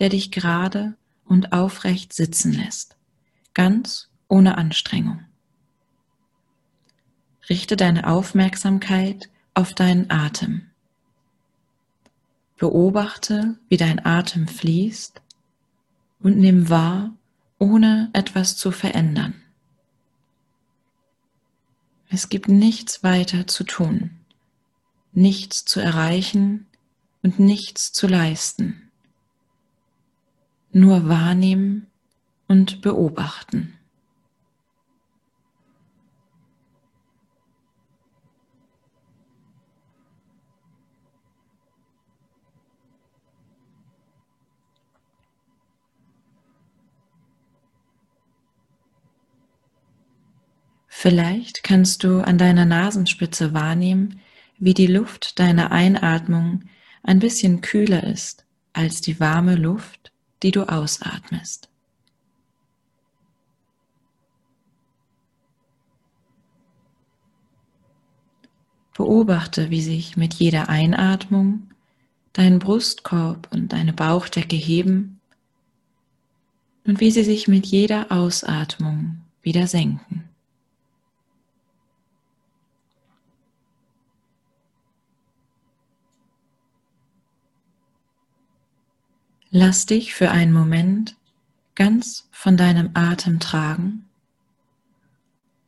der 0.00 0.08
dich 0.08 0.32
gerade 0.32 0.96
und 1.24 1.52
aufrecht 1.52 2.12
sitzen 2.12 2.52
lässt 2.52 2.95
ganz 3.56 4.10
ohne 4.28 4.58
Anstrengung. 4.58 5.24
Richte 7.48 7.74
deine 7.74 8.06
Aufmerksamkeit 8.06 9.30
auf 9.54 9.72
deinen 9.72 10.10
Atem. 10.10 10.66
Beobachte, 12.58 13.58
wie 13.70 13.78
dein 13.78 14.04
Atem 14.04 14.46
fließt 14.46 15.22
und 16.20 16.36
nimm 16.36 16.68
wahr, 16.68 17.14
ohne 17.58 18.10
etwas 18.12 18.58
zu 18.58 18.72
verändern. 18.72 19.34
Es 22.10 22.28
gibt 22.28 22.48
nichts 22.48 23.02
weiter 23.02 23.46
zu 23.46 23.64
tun, 23.64 24.10
nichts 25.12 25.64
zu 25.64 25.80
erreichen 25.80 26.66
und 27.22 27.38
nichts 27.38 27.90
zu 27.92 28.06
leisten. 28.06 28.90
Nur 30.72 31.08
wahrnehmen 31.08 31.86
und 32.48 32.82
beobachten. 32.82 33.76
Vielleicht 51.06 51.62
kannst 51.62 52.02
du 52.02 52.20
an 52.20 52.36
deiner 52.36 52.64
Nasenspitze 52.64 53.52
wahrnehmen, 53.52 54.20
wie 54.58 54.74
die 54.74 54.88
Luft 54.88 55.38
deiner 55.38 55.70
Einatmung 55.70 56.64
ein 57.02 57.20
bisschen 57.20 57.60
kühler 57.60 58.02
ist 58.02 58.44
als 58.72 59.02
die 59.02 59.20
warme 59.20 59.54
Luft, 59.54 60.12
die 60.42 60.50
du 60.50 60.64
ausatmest. 60.68 61.68
Beobachte, 68.96 69.68
wie 69.70 69.82
sich 69.82 70.16
mit 70.16 70.34
jeder 70.34 70.70
Einatmung 70.70 71.68
dein 72.32 72.58
Brustkorb 72.58 73.48
und 73.52 73.72
deine 73.72 73.92
Bauchdecke 73.92 74.56
heben 74.56 75.20
und 76.86 77.00
wie 77.00 77.10
sie 77.10 77.24
sich 77.24 77.46
mit 77.46 77.66
jeder 77.66 78.10
Ausatmung 78.10 79.18
wieder 79.42 79.66
senken. 79.66 80.28
Lass 89.50 89.86
dich 89.86 90.14
für 90.14 90.30
einen 90.30 90.52
Moment 90.52 91.16
ganz 91.74 92.28
von 92.30 92.56
deinem 92.56 92.90
Atem 92.94 93.40
tragen 93.40 94.06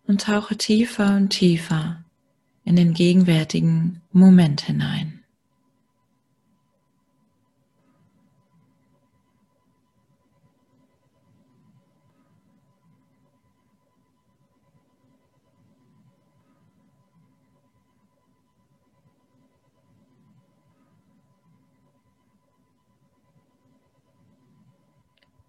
und 0.07 0.23
tauche 0.23 0.57
tiefer 0.57 1.17
und 1.17 1.31
tiefer 1.31 2.05
in 2.69 2.77
den 2.77 2.93
gegenwärtigen 2.93 4.03
Moment 4.13 4.61
hinein. 4.61 5.25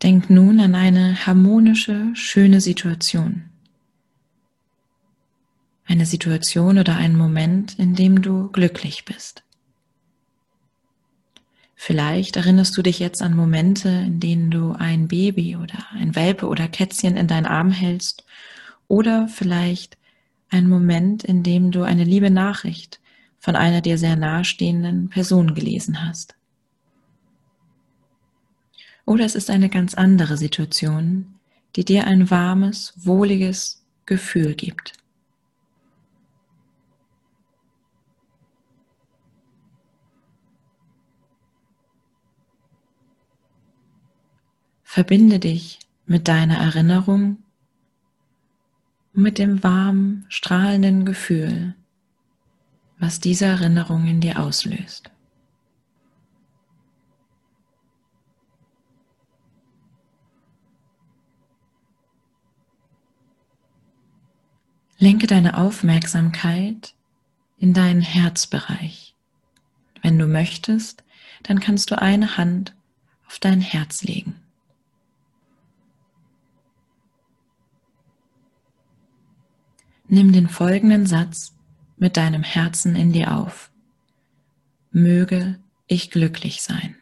Denk 0.01 0.29
nun 0.29 0.61
an 0.61 0.73
eine 0.73 1.25
harmonische, 1.25 2.11
schöne 2.13 2.61
Situation. 2.61 3.48
Eine 5.89 6.05
Situation 6.05 6.77
oder 6.77 6.97
einen 6.97 7.17
Moment, 7.17 7.79
in 7.79 7.95
dem 7.95 8.21
du 8.21 8.49
glücklich 8.49 9.05
bist. 9.05 9.41
Vielleicht 11.73 12.35
erinnerst 12.35 12.77
du 12.77 12.83
dich 12.83 12.99
jetzt 12.99 13.23
an 13.23 13.35
Momente, 13.35 13.89
in 13.89 14.19
denen 14.19 14.51
du 14.51 14.73
ein 14.73 15.07
Baby 15.07 15.55
oder 15.55 15.87
ein 15.93 16.15
Welpe 16.15 16.47
oder 16.47 16.67
Kätzchen 16.67 17.17
in 17.17 17.25
deinen 17.25 17.47
Arm 17.47 17.71
hältst 17.71 18.23
oder 18.87 19.27
vielleicht 19.29 19.97
ein 20.51 20.69
Moment, 20.69 21.23
in 21.23 21.41
dem 21.41 21.71
du 21.71 21.81
eine 21.81 22.03
liebe 22.03 22.29
Nachricht 22.29 22.99
von 23.39 23.55
einer 23.55 23.81
dir 23.81 23.97
sehr 23.97 24.15
nahestehenden 24.15 25.09
Person 25.09 25.55
gelesen 25.55 26.05
hast. 26.05 26.35
Oder 29.05 29.25
es 29.25 29.33
ist 29.33 29.49
eine 29.49 29.69
ganz 29.69 29.95
andere 29.95 30.37
Situation, 30.37 31.33
die 31.75 31.83
dir 31.83 32.05
ein 32.05 32.29
warmes, 32.29 32.93
wohliges 32.95 33.83
Gefühl 34.05 34.53
gibt. 34.53 34.93
Verbinde 44.91 45.37
dich 45.37 45.77
mit 46.07 46.27
deiner 46.27 46.57
Erinnerung 46.57 47.37
und 49.13 49.21
mit 49.21 49.37
dem 49.37 49.61
warmen, 49.61 50.25
strahlenden 50.29 51.05
Gefühl, 51.05 51.75
was 52.97 53.19
diese 53.19 53.45
Erinnerung 53.45 54.07
in 54.07 54.19
dir 54.19 54.39
auslöst. 54.39 55.11
Lenke 64.97 65.27
deine 65.27 65.55
Aufmerksamkeit 65.55 66.95
in 67.59 67.75
deinen 67.75 68.01
Herzbereich. 68.01 69.13
Wenn 70.01 70.17
du 70.17 70.25
möchtest, 70.25 71.03
dann 71.43 71.59
kannst 71.59 71.91
du 71.91 72.01
eine 72.01 72.37
Hand 72.37 72.75
auf 73.27 73.37
dein 73.37 73.61
Herz 73.61 74.01
legen. 74.01 74.38
Nimm 80.11 80.33
den 80.33 80.49
folgenden 80.49 81.05
Satz 81.05 81.55
mit 81.97 82.17
deinem 82.17 82.41
Herzen 82.41 82.95
in 82.95 83.13
dir 83.13 83.37
auf. 83.37 83.71
Möge 84.91 85.59
ich 85.85 86.09
glücklich 86.09 86.63
sein. 86.63 86.95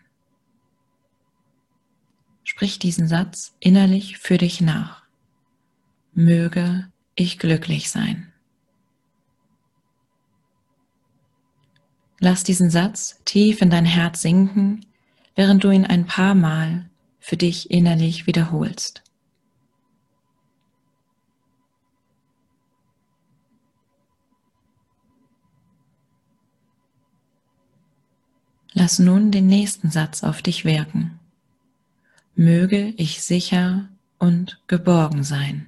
Sprich 2.43 2.79
diesen 2.79 3.07
Satz 3.07 3.55
innerlich 3.61 4.17
für 4.17 4.37
dich 4.37 4.59
nach. 4.59 5.03
Möge 6.13 6.91
ich 7.15 7.39
glücklich 7.39 7.89
sein. 7.89 8.33
Lass 12.19 12.43
diesen 12.43 12.69
Satz 12.69 13.21
tief 13.23 13.61
in 13.61 13.69
dein 13.69 13.85
Herz 13.85 14.21
sinken, 14.21 14.85
während 15.33 15.63
du 15.63 15.69
ihn 15.69 15.85
ein 15.85 16.07
paar 16.07 16.35
Mal 16.35 16.89
für 17.19 17.37
dich 17.37 17.71
innerlich 17.71 18.27
wiederholst. 18.27 19.06
Lass 28.79 28.99
nun 28.99 29.31
den 29.31 29.47
nächsten 29.47 29.89
Satz 29.89 30.23
auf 30.23 30.43
dich 30.43 30.63
wirken. 30.63 31.19
Möge 32.35 32.93
ich 32.97 33.23
sicher 33.23 33.89
und 34.19 34.61
geborgen 34.67 35.23
sein. 35.23 35.67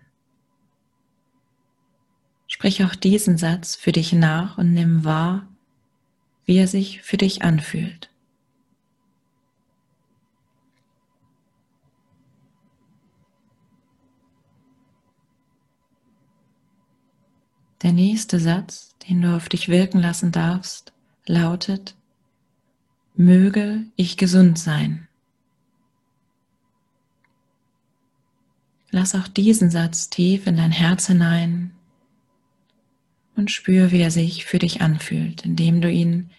Sprich 2.46 2.84
auch 2.84 2.94
diesen 2.94 3.40
Satz 3.40 3.76
für 3.76 3.92
dich 3.92 4.14
nach 4.14 4.60
und 4.60 4.76
nimm 4.76 5.06
wahr, 5.06 5.48
wie 6.46 6.58
er 6.58 6.68
sich 6.68 7.02
für 7.02 7.18
dich 7.18 7.42
anfühlt. 7.42 8.12
Der 17.82 17.92
nächste 17.92 18.40
Satz, 18.40 18.96
den 19.10 19.24
du 19.24 19.36
auf 19.36 19.50
dich 19.50 19.68
wirken 19.68 20.00
lassen 20.00 20.32
darfst, 20.32 20.94
lautet, 21.26 21.96
möge 23.20 23.84
ich 23.98 24.16
gesund 24.16 24.58
sein. 24.58 25.10
Lass 28.92 29.14
auch 29.14 29.28
diesen 29.28 29.70
Satz 29.70 30.10
tief 30.10 30.48
in 30.48 30.56
dein 30.56 30.72
Herz 30.72 31.08
hinein 31.08 31.72
und 33.36 33.52
spür, 33.52 33.92
wie 33.92 34.00
er 34.00 34.10
sich 34.10 34.46
für 34.46 34.58
dich 34.58 34.82
anfühlt, 34.82 35.44
indem 35.44 35.82
du 35.82 35.92
ihn 35.92 36.30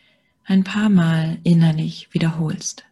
ein 0.46 0.64
paar 0.64 0.88
Mal 0.88 1.38
innerlich 1.44 2.08
wiederholst. 2.12 2.86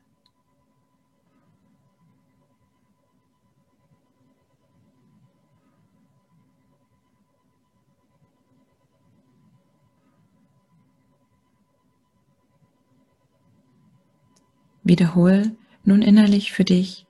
Wiederhol 14.89 15.57
nun 15.85 16.03
innerlich 16.03 16.53
für 16.53 16.65
dich 16.65 17.07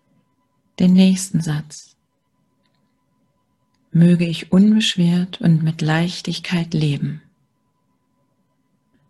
den 0.79 0.93
nächsten 0.93 1.41
Satz 1.41 1.89
möge 3.91 4.27
ich 4.27 4.53
unbeschwert 4.53 5.41
und 5.41 5.63
mit 5.63 5.81
Leichtigkeit 5.81 6.75
leben. 6.75 7.23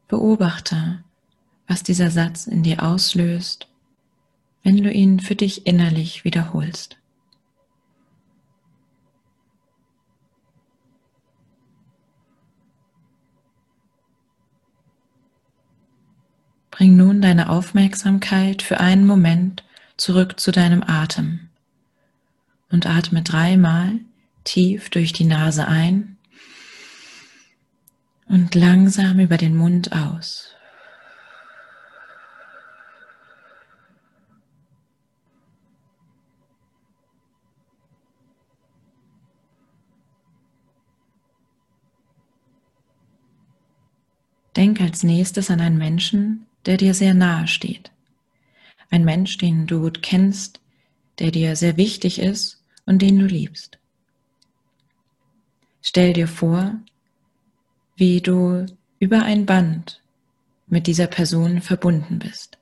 Beobachte, 0.06 1.04
was 1.66 1.82
dieser 1.82 2.10
Satz 2.10 2.46
in 2.46 2.62
dir 2.62 2.82
auslöst, 2.82 3.68
wenn 4.62 4.82
du 4.82 4.90
ihn 4.90 5.20
für 5.20 5.34
dich 5.34 5.66
innerlich 5.66 6.24
wiederholst. 6.24 6.97
Bring 16.78 16.94
nun 16.94 17.20
deine 17.20 17.48
Aufmerksamkeit 17.48 18.62
für 18.62 18.78
einen 18.78 19.04
Moment 19.04 19.64
zurück 19.96 20.38
zu 20.38 20.52
deinem 20.52 20.84
Atem 20.84 21.48
und 22.70 22.86
atme 22.86 23.22
dreimal 23.22 23.98
tief 24.44 24.88
durch 24.88 25.12
die 25.12 25.24
Nase 25.24 25.66
ein 25.66 26.18
und 28.28 28.54
langsam 28.54 29.18
über 29.18 29.38
den 29.38 29.56
Mund 29.56 29.90
aus. 29.90 30.54
Denk 44.54 44.80
als 44.80 45.02
nächstes 45.02 45.50
an 45.50 45.60
einen 45.60 45.76
Menschen, 45.76 46.47
der 46.68 46.76
dir 46.76 46.92
sehr 46.92 47.14
nahe 47.14 47.48
steht. 47.48 47.90
Ein 48.90 49.02
Mensch, 49.02 49.38
den 49.38 49.66
du 49.66 49.80
gut 49.80 50.02
kennst, 50.02 50.60
der 51.18 51.30
dir 51.30 51.56
sehr 51.56 51.78
wichtig 51.78 52.18
ist 52.18 52.62
und 52.84 53.00
den 53.00 53.18
du 53.18 53.24
liebst. 53.24 53.78
Stell 55.80 56.12
dir 56.12 56.28
vor, 56.28 56.78
wie 57.96 58.20
du 58.20 58.66
über 58.98 59.22
ein 59.22 59.46
Band 59.46 60.02
mit 60.66 60.86
dieser 60.86 61.06
Person 61.06 61.62
verbunden 61.62 62.18
bist. 62.18 62.58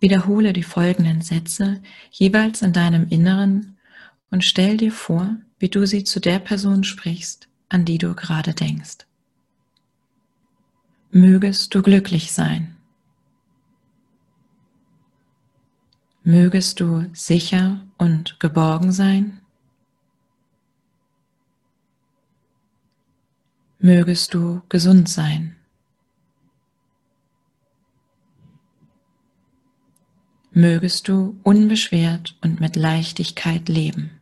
Wiederhole 0.00 0.52
die 0.52 0.62
folgenden 0.62 1.22
Sätze 1.22 1.80
jeweils 2.10 2.60
in 2.60 2.74
deinem 2.74 3.08
Inneren 3.08 3.78
und 4.30 4.44
stell 4.44 4.76
dir 4.76 4.92
vor, 4.92 5.38
wie 5.58 5.68
du 5.68 5.86
sie 5.86 6.04
zu 6.04 6.20
der 6.20 6.38
Person 6.38 6.84
sprichst, 6.84 7.48
an 7.68 7.84
die 7.84 7.98
du 7.98 8.14
gerade 8.14 8.54
denkst. 8.54 9.06
Mögest 11.10 11.74
du 11.74 11.82
glücklich 11.82 12.32
sein. 12.32 12.76
Mögest 16.22 16.80
du 16.80 17.08
sicher 17.14 17.86
und 17.96 18.38
geborgen 18.38 18.92
sein. 18.92 19.40
Mögest 23.78 24.34
du 24.34 24.60
gesund 24.68 25.08
sein. 25.08 25.58
mögest 30.58 31.06
du 31.06 31.38
unbeschwert 31.44 32.36
und 32.42 32.58
mit 32.58 32.74
Leichtigkeit 32.74 33.68
leben. 33.68 34.17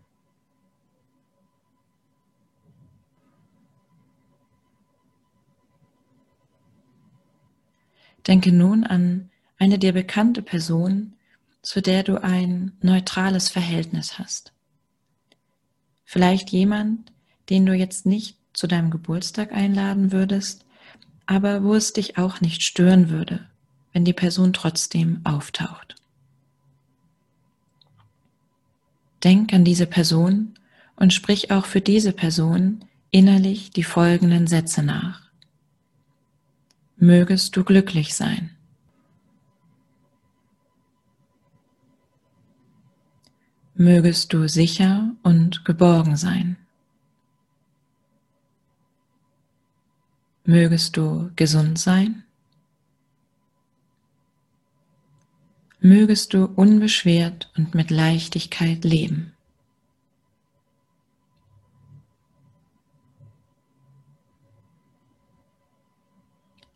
Denke 8.27 8.53
nun 8.53 8.85
an 8.85 9.31
eine 9.59 9.79
dir 9.79 9.93
bekannte 9.93 10.43
Person, 10.43 11.15
zu 11.63 11.81
der 11.81 12.03
du 12.03 12.23
ein 12.23 12.73
neutrales 12.81 13.49
Verhältnis 13.49 14.19
hast. 14.19 14.53
Vielleicht 16.05 16.51
jemand, 16.51 17.13
den 17.51 17.67
du 17.67 17.75
jetzt 17.75 18.07
nicht 18.07 18.37
zu 18.53 18.67
deinem 18.67 18.91
Geburtstag 18.91 19.53
einladen 19.53 20.13
würdest, 20.13 20.65
aber 21.27 21.65
wo 21.65 21.75
es 21.75 21.93
dich 21.93 22.19
auch 22.19 22.41
nicht 22.41 22.63
stören 22.63 23.11
würde, 23.11 23.47
wenn 23.93 24.05
die 24.05 24.13
Person 24.13 24.53
trotzdem 24.53 25.21
auftaucht. 25.25 25.97
Denk 29.25 29.53
an 29.53 29.65
diese 29.65 29.87
Person 29.87 30.55
und 30.95 31.13
sprich 31.13 31.51
auch 31.51 31.67
für 31.67 31.81
diese 31.81 32.13
Person 32.13 32.85
innerlich 33.11 33.71
die 33.71 33.83
folgenden 33.83 34.47
Sätze 34.47 34.83
nach. 34.83 35.26
Mögest 36.97 37.57
du 37.57 37.65
glücklich 37.65 38.15
sein. 38.15 38.51
Mögest 43.75 44.33
du 44.33 44.49
sicher 44.49 45.15
und 45.23 45.65
geborgen 45.65 46.17
sein. 46.17 46.57
Mögest 50.45 50.97
du 50.97 51.31
gesund 51.37 51.79
sein. 51.79 52.25
mögest 55.87 56.35
du 56.35 56.47
unbeschwert 56.47 57.51
und 57.57 57.75
mit 57.75 57.91
Leichtigkeit 57.91 58.85
leben. 58.85 59.36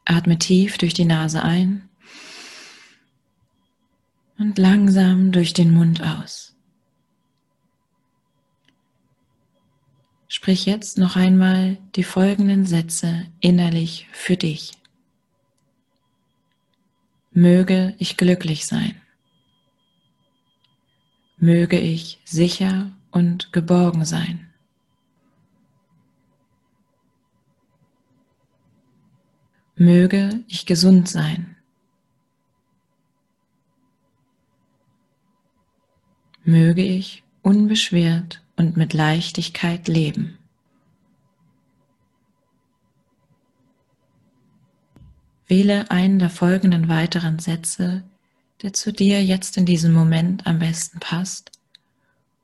Atme 0.05 0.39
tief 0.39 0.79
durch 0.79 0.95
die 0.95 1.05
Nase 1.05 1.43
ein 1.43 1.89
und 4.39 4.59
langsam 4.59 5.33
durch 5.33 5.53
den 5.53 5.73
Mund 5.73 6.03
aus. 6.03 6.57
Sprich 10.29 10.65
jetzt 10.65 10.97
noch 10.97 11.17
einmal 11.17 11.77
die 11.97 12.05
folgenden 12.05 12.65
Sätze 12.65 13.27
innerlich 13.41 14.09
für 14.13 14.37
dich. 14.37 14.73
Möge 17.33 17.95
ich 17.99 18.17
glücklich 18.17 18.67
sein. 18.67 19.01
Möge 21.37 21.79
ich 21.79 22.21
sicher 22.25 22.91
und 23.11 23.53
geborgen 23.53 24.05
sein. 24.05 24.50
Möge 29.81 30.45
ich 30.47 30.67
gesund 30.67 31.09
sein. 31.09 31.57
Möge 36.45 36.83
ich 36.83 37.25
unbeschwert 37.41 38.43
und 38.57 38.77
mit 38.77 38.93
Leichtigkeit 38.93 39.89
leben. 39.89 40.37
Wähle 45.47 45.91
einen 45.91 46.19
der 46.19 46.29
folgenden 46.29 46.91
weiteren 46.91 47.39
Sätze, 47.39 48.05
der 48.61 48.75
zu 48.75 48.93
dir 48.93 49.25
jetzt 49.25 49.57
in 49.57 49.65
diesem 49.65 49.95
Moment 49.95 50.47
am 50.47 50.59
besten 50.59 51.01
passt 51.01 51.53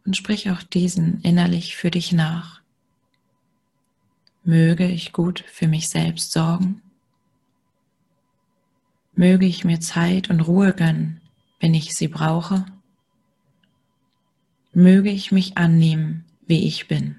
und 0.06 0.16
sprich 0.16 0.50
auch 0.50 0.62
diesen 0.62 1.20
innerlich 1.20 1.76
für 1.76 1.90
dich 1.90 2.12
nach. 2.12 2.62
Möge 4.42 4.88
ich 4.88 5.12
gut 5.12 5.44
für 5.46 5.68
mich 5.68 5.90
selbst 5.90 6.32
sorgen. 6.32 6.80
Möge 9.18 9.46
ich 9.46 9.64
mir 9.64 9.80
Zeit 9.80 10.28
und 10.28 10.42
Ruhe 10.42 10.74
gönnen, 10.74 11.22
wenn 11.58 11.72
ich 11.72 11.94
sie 11.94 12.06
brauche. 12.06 12.66
Möge 14.74 15.10
ich 15.10 15.32
mich 15.32 15.56
annehmen, 15.56 16.26
wie 16.46 16.66
ich 16.66 16.86
bin. 16.86 17.18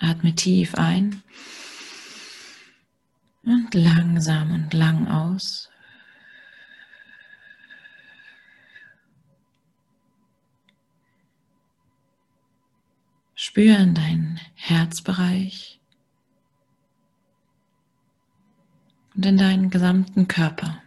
Atme 0.00 0.34
tief 0.34 0.74
ein 0.74 1.22
und 3.44 3.72
langsam 3.74 4.52
und 4.52 4.74
lang 4.74 5.06
aus. 5.06 5.70
Spüre 13.46 13.76
in 13.76 13.92
deinen 13.92 14.40
Herzbereich 14.54 15.78
und 19.14 19.26
in 19.26 19.36
deinen 19.36 19.68
gesamten 19.68 20.28
Körper. 20.28 20.82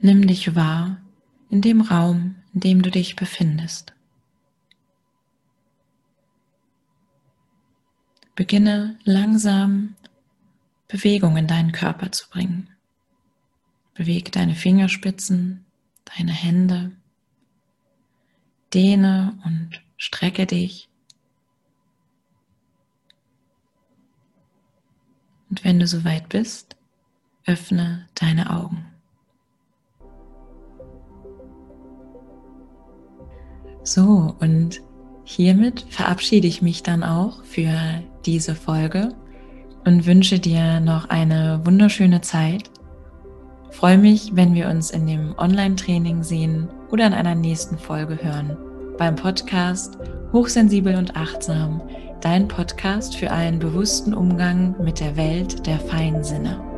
Nimm 0.00 0.26
dich 0.26 0.56
wahr 0.56 1.00
in 1.48 1.60
dem 1.60 1.80
Raum, 1.80 2.42
in 2.52 2.58
dem 2.58 2.82
du 2.82 2.90
dich 2.90 3.14
befindest. 3.14 3.94
Beginne 8.34 8.98
langsam 9.04 9.94
Bewegung 10.88 11.36
in 11.36 11.46
deinen 11.46 11.72
Körper 11.72 12.12
zu 12.12 12.28
bringen. 12.30 12.68
Bewege 13.94 14.30
deine 14.30 14.54
Fingerspitzen, 14.54 15.64
deine 16.16 16.32
Hände. 16.32 16.92
Dehne 18.72 19.38
und 19.44 19.82
strecke 19.98 20.46
dich. 20.46 20.88
Und 25.50 25.64
wenn 25.64 25.78
du 25.78 25.86
soweit 25.86 26.30
bist, 26.30 26.76
öffne 27.44 28.08
deine 28.14 28.48
Augen. 28.48 28.86
So, 33.84 34.34
und 34.40 34.80
hiermit 35.24 35.84
verabschiede 35.90 36.46
ich 36.46 36.62
mich 36.62 36.82
dann 36.82 37.02
auch 37.02 37.44
für 37.44 38.02
diese 38.26 38.54
Folge 38.54 39.10
und 39.84 40.06
wünsche 40.06 40.38
dir 40.38 40.80
noch 40.80 41.08
eine 41.08 41.60
wunderschöne 41.64 42.20
Zeit. 42.20 42.70
freue 43.70 43.98
mich, 43.98 44.32
wenn 44.34 44.54
wir 44.54 44.68
uns 44.68 44.90
in 44.90 45.06
dem 45.06 45.34
Online-Training 45.38 46.22
sehen 46.22 46.68
oder 46.90 47.06
in 47.06 47.14
einer 47.14 47.34
nächsten 47.34 47.78
Folge 47.78 48.18
hören. 48.22 48.56
Beim 48.98 49.16
Podcast 49.16 49.98
Hochsensibel 50.32 50.94
und 50.96 51.16
Achtsam, 51.16 51.80
dein 52.20 52.48
Podcast 52.48 53.16
für 53.16 53.30
einen 53.30 53.58
bewussten 53.58 54.14
Umgang 54.14 54.74
mit 54.82 55.00
der 55.00 55.16
Welt 55.16 55.66
der 55.66 55.78
feinen 55.78 56.22
Sinne. 56.22 56.71